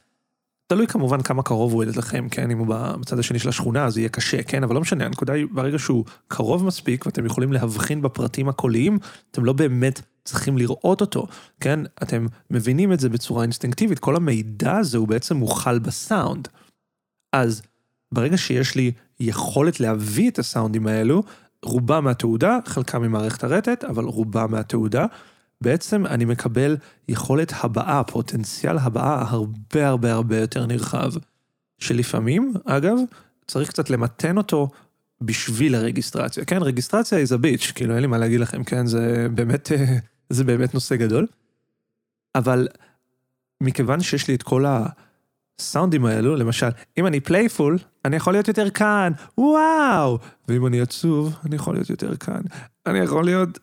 תלוי 0.68 0.88
כמובן 0.88 1.22
כמה 1.22 1.44
קרוב 1.44 1.74
הוא 1.74 1.84
אליכם, 1.84 2.30
כן? 2.30 2.52
אם 2.52 2.58
הוא 2.58 2.68
בצד 3.00 3.20
השני 3.20 3.40
של 3.40 3.50
השכונה 3.50 3.86
אז 3.86 3.98
יהיה 3.98 4.10
קשה, 4.10 4.44
כן? 4.44 4.64
אבל 4.64 4.76
לא 4.76 4.82
משנה, 4.82 5.06
הנקודה 5.06 5.34
היא 5.34 5.46
ברגע 5.52 5.80
שהוא 5.80 6.06
קרוב 6.28 6.66
מספיק 6.66 7.06
ואתם 7.06 7.26
יכולים 7.26 7.54
להבחין 7.54 8.02
בפרטים 8.02 8.50
הקוליים, 8.50 9.00
אתם 9.32 9.46
לא 9.46 9.54
באמת 9.54 10.02
צריכים 10.26 10.58
לראות 10.58 11.02
אותו, 11.02 11.28
כן? 11.60 11.80
אתם 12.04 12.26
מבינים 12.52 12.94
את 12.94 13.00
זה 13.00 13.10
בצורה 13.10 13.44
אינסטינקטיבית, 13.44 14.00
כל 14.00 14.16
המידע 14.16 14.78
הזה 14.78 14.98
הוא 14.98 15.08
בעצם 15.08 15.38
מוכל 15.38 15.80
בסאונד. 15.80 16.48
אז 17.34 17.62
ברגע 18.12 18.38
שיש 18.38 18.76
לי 18.76 18.92
יכולת 19.20 19.80
להביא 19.80 20.30
את 20.30 20.40
הסאונדים 20.40 20.88
האלו, 20.88 21.24
רובם 21.66 22.04
מהתעודה, 22.04 22.60
חלקם 22.66 23.02
ממערכת 23.02 23.44
הרטט, 23.44 23.84
אבל 23.84 24.04
רובם 24.04 24.52
מהתעודה. 24.52 25.06
בעצם 25.62 26.06
אני 26.06 26.26
מקבל 26.26 26.78
יכולת 27.08 27.54
הבעה, 27.62 28.04
פוטנציאל 28.04 28.78
הבעה 28.78 29.26
הרבה 29.30 29.88
הרבה 29.88 30.14
הרבה 30.14 30.38
יותר 30.38 30.66
נרחב. 30.66 31.12
שלפעמים, 31.80 32.54
אגב, 32.66 32.98
צריך 33.48 33.70
קצת 33.70 33.90
למתן 33.90 34.38
אותו 34.38 34.70
בשביל 35.22 35.76
הרגיסטרציה. 35.76 36.46
כן, 36.46 36.62
רגיסטרציה 36.62 37.24
is 37.24 37.28
a 37.28 37.46
bitch, 37.46 37.74
כאילו 37.74 37.94
אין 37.94 38.02
לי 38.02 38.08
מה 38.08 38.18
להגיד 38.18 38.40
לכם, 38.40 38.64
כן, 38.64 38.86
זה 38.86 39.28
באמת, 39.34 39.72
זה 40.30 40.44
באמת 40.44 40.74
נושא 40.74 40.96
גדול. 40.96 41.28
אבל 42.36 42.68
מכיוון 43.62 44.02
שיש 44.02 44.28
לי 44.28 44.36
את 44.36 44.44
כל 44.44 44.66
ה... 44.66 44.86
הסאונדים 45.62 46.06
האלו, 46.06 46.36
למשל, 46.36 46.70
אם 46.98 47.08
אני 47.08 47.20
playful, 47.20 47.78
אני 48.06 48.16
יכול 48.16 48.34
להיות 48.34 48.48
יותר 48.48 48.70
כאן, 48.70 49.12
וואו! 49.38 50.20
ואם 50.48 50.68
אני 50.68 50.82
עצוב, 50.82 51.36
אני 51.46 51.56
יכול 51.56 51.76
להיות 51.76 51.90
יותר 51.90 52.16
כאן. 52.16 52.42
אני 52.86 53.00
יכול 53.00 53.26
להיות 53.26 53.60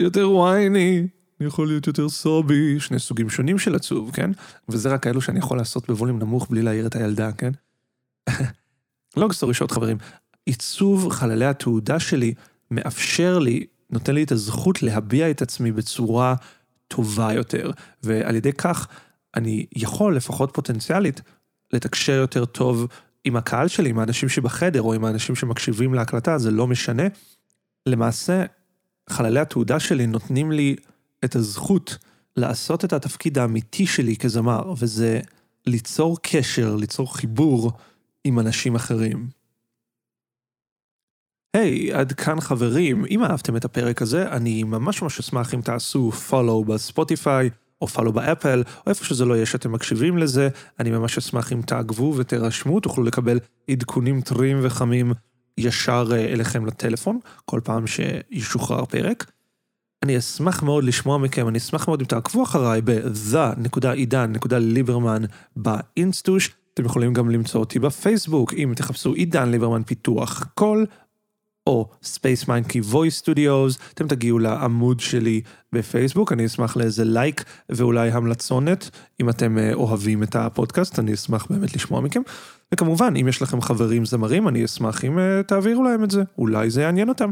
יותר 0.00 0.30
וייני, 0.30 1.06
אני 1.40 1.46
יכול 1.46 1.66
להיות 1.66 1.86
יותר 1.86 2.08
סובי, 2.08 2.80
שני 2.80 2.98
סוגים 2.98 3.30
שונים 3.30 3.58
של 3.58 3.74
עצוב, 3.74 4.10
כן? 4.10 4.30
וזה 4.68 4.88
רק 4.88 5.02
כאלו 5.02 5.20
שאני 5.20 5.38
יכול 5.38 5.58
לעשות 5.58 5.88
בווליום 5.88 6.18
נמוך 6.18 6.50
בלי 6.50 6.62
להעיר 6.62 6.86
את 6.86 6.96
הילדה, 6.96 7.32
כן? 7.32 7.50
לונג 9.16 9.32
סטורי 9.32 9.54
שוט, 9.54 9.72
חברים. 9.72 9.96
עיצוב 10.46 11.10
חללי 11.10 11.46
התעודה 11.46 12.00
שלי 12.00 12.34
מאפשר 12.70 13.38
לי, 13.38 13.66
נותן 13.90 14.14
לי 14.14 14.22
את 14.22 14.32
הזכות 14.32 14.82
להביע 14.82 15.30
את 15.30 15.42
עצמי 15.42 15.72
בצורה 15.72 16.34
טובה 16.88 17.32
יותר, 17.32 17.70
ועל 18.02 18.34
ידי 18.34 18.52
כך 18.52 18.88
אני 19.36 19.66
יכול, 19.76 20.16
לפחות 20.16 20.50
פוטנציאלית, 20.54 21.20
לתקשר 21.72 22.12
יותר 22.12 22.44
טוב 22.44 22.86
עם 23.24 23.36
הקהל 23.36 23.68
שלי, 23.68 23.90
עם 23.90 23.98
האנשים 23.98 24.28
שבחדר, 24.28 24.82
או 24.82 24.94
עם 24.94 25.04
האנשים 25.04 25.34
שמקשיבים 25.34 25.94
להקלטה, 25.94 26.38
זה 26.38 26.50
לא 26.50 26.66
משנה. 26.66 27.02
למעשה, 27.86 28.44
חללי 29.10 29.40
התעודה 29.40 29.80
שלי 29.80 30.06
נותנים 30.06 30.52
לי 30.52 30.76
את 31.24 31.36
הזכות 31.36 31.98
לעשות 32.36 32.84
את 32.84 32.92
התפקיד 32.92 33.38
האמיתי 33.38 33.86
שלי 33.86 34.16
כזמר, 34.16 34.74
וזה 34.78 35.20
ליצור 35.66 36.18
קשר, 36.22 36.76
ליצור 36.76 37.16
חיבור 37.16 37.72
עם 38.24 38.38
אנשים 38.38 38.74
אחרים. 38.74 39.28
היי, 41.54 41.92
hey, 41.92 41.96
עד 41.96 42.12
כאן 42.12 42.40
חברים, 42.40 43.04
אם 43.10 43.24
אהבתם 43.24 43.56
את 43.56 43.64
הפרק 43.64 44.02
הזה, 44.02 44.32
אני 44.32 44.62
ממש 44.62 45.02
ממש 45.02 45.18
אשמח 45.18 45.54
אם 45.54 45.60
תעשו 45.60 46.10
follow 46.30 46.64
בספוטיפיי, 46.66 47.50
או 47.80 47.86
פאלו 47.86 48.12
באפל, 48.12 48.62
או 48.86 48.90
איפה 48.90 49.04
שזה 49.04 49.24
לא 49.24 49.34
יהיה 49.34 49.46
שאתם 49.46 49.72
מקשיבים 49.72 50.18
לזה, 50.18 50.48
אני 50.80 50.90
ממש 50.90 51.18
אשמח 51.18 51.52
אם 51.52 51.62
תעקבו 51.62 52.14
ותירשמו, 52.16 52.80
תוכלו 52.80 53.04
לקבל 53.04 53.38
עדכונים 53.70 54.20
טריים 54.20 54.58
וחמים 54.62 55.12
ישר 55.58 56.08
אה, 56.12 56.16
אליכם 56.16 56.66
לטלפון, 56.66 57.18
כל 57.44 57.60
פעם 57.64 57.86
שישוחרר 57.86 58.84
פרק. 58.84 59.30
אני 60.02 60.18
אשמח 60.18 60.62
מאוד 60.62 60.84
לשמוע 60.84 61.18
מכם, 61.18 61.48
אני 61.48 61.58
אשמח 61.58 61.88
מאוד 61.88 62.00
אם 62.00 62.06
תעקבו 62.06 62.42
אחריי 62.42 62.80
ב-the.עידן.ליברמן 62.84 65.22
באינסטוש. 65.56 66.50
אתם 66.74 66.84
יכולים 66.84 67.12
גם 67.12 67.30
למצוא 67.30 67.60
אותי 67.60 67.78
בפייסבוק, 67.78 68.54
אם 68.54 68.72
תחפשו 68.76 69.12
עידן 69.12 69.50
ליברמן 69.50 69.82
פיתוח 69.82 70.46
קול, 70.54 70.86
או 71.66 71.88
Space 72.04 72.44
Monkey 72.44 72.92
Voice 72.92 73.22
Studios, 73.22 73.80
אתם 73.94 74.08
תגיעו 74.08 74.38
לעמוד 74.38 75.00
שלי 75.00 75.40
בפייסבוק, 75.72 76.32
אני 76.32 76.46
אשמח 76.46 76.76
לאיזה 76.76 77.04
לייק 77.04 77.44
ואולי 77.68 78.10
המלצונת, 78.10 78.90
אם 79.20 79.28
אתם 79.28 79.58
אה, 79.58 79.74
אוהבים 79.74 80.22
את 80.22 80.36
הפודקאסט, 80.36 80.98
אני 80.98 81.14
אשמח 81.14 81.46
באמת 81.50 81.74
לשמוע 81.74 82.00
מכם. 82.00 82.22
וכמובן, 82.74 83.14
אם 83.20 83.28
יש 83.28 83.42
לכם 83.42 83.60
חברים 83.60 84.04
זמרים, 84.04 84.48
אני 84.48 84.64
אשמח 84.64 85.04
אם 85.04 85.18
אה, 85.18 85.42
תעבירו 85.42 85.82
להם 85.82 86.04
את 86.04 86.10
זה, 86.10 86.22
אולי 86.38 86.70
זה 86.70 86.82
יעניין 86.82 87.08
אותם. 87.08 87.30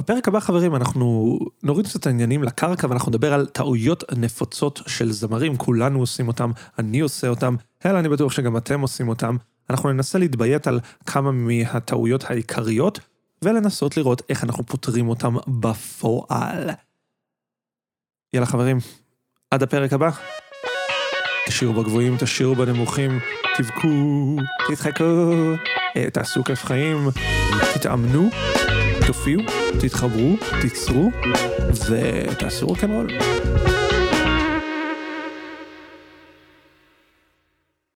בפרק 0.00 0.28
הבא 0.28 0.40
חברים 0.40 0.74
אנחנו 0.74 1.38
נוריד 1.62 1.86
קצת 1.86 2.06
העניינים 2.06 2.42
לקרקע 2.42 2.86
ואנחנו 2.90 3.10
נדבר 3.10 3.32
על 3.32 3.46
טעויות 3.46 4.04
נפוצות 4.16 4.80
של 4.86 5.12
זמרים, 5.12 5.56
כולנו 5.56 5.98
עושים 5.98 6.28
אותם, 6.28 6.50
אני 6.78 7.00
עושה 7.00 7.28
אותם, 7.28 7.54
אלא 7.86 7.98
אני 7.98 8.08
בטוח 8.08 8.32
שגם 8.32 8.56
אתם 8.56 8.80
עושים 8.80 9.08
אותם. 9.08 9.36
אנחנו 9.70 9.92
ננסה 9.92 10.18
להתביית 10.18 10.66
על 10.66 10.80
כמה 11.06 11.32
מהטעויות 11.32 12.30
העיקריות 12.30 13.00
ולנסות 13.42 13.96
לראות 13.96 14.22
איך 14.28 14.44
אנחנו 14.44 14.66
פותרים 14.66 15.08
אותם 15.08 15.36
בפועל. 15.48 16.70
יאללה 18.32 18.46
חברים, 18.46 18.78
עד 19.50 19.62
הפרק 19.62 19.92
הבא. 19.92 20.10
תשאירו 21.48 21.82
בגבוהים, 21.82 22.16
תשאירו 22.18 22.54
בנמוכים, 22.54 23.18
תבכו, 23.56 23.88
תתחקו, 24.68 25.04
אה, 25.96 26.10
תעשו 26.10 26.44
כיף 26.44 26.64
חיים, 26.64 27.08
תתאמנו, 27.74 28.28
תופיעו, 29.06 29.42
תתחברו, 29.80 30.36
תיצרו, 30.60 31.10
ותעשו 31.88 32.66
רוקנרול. 32.66 33.08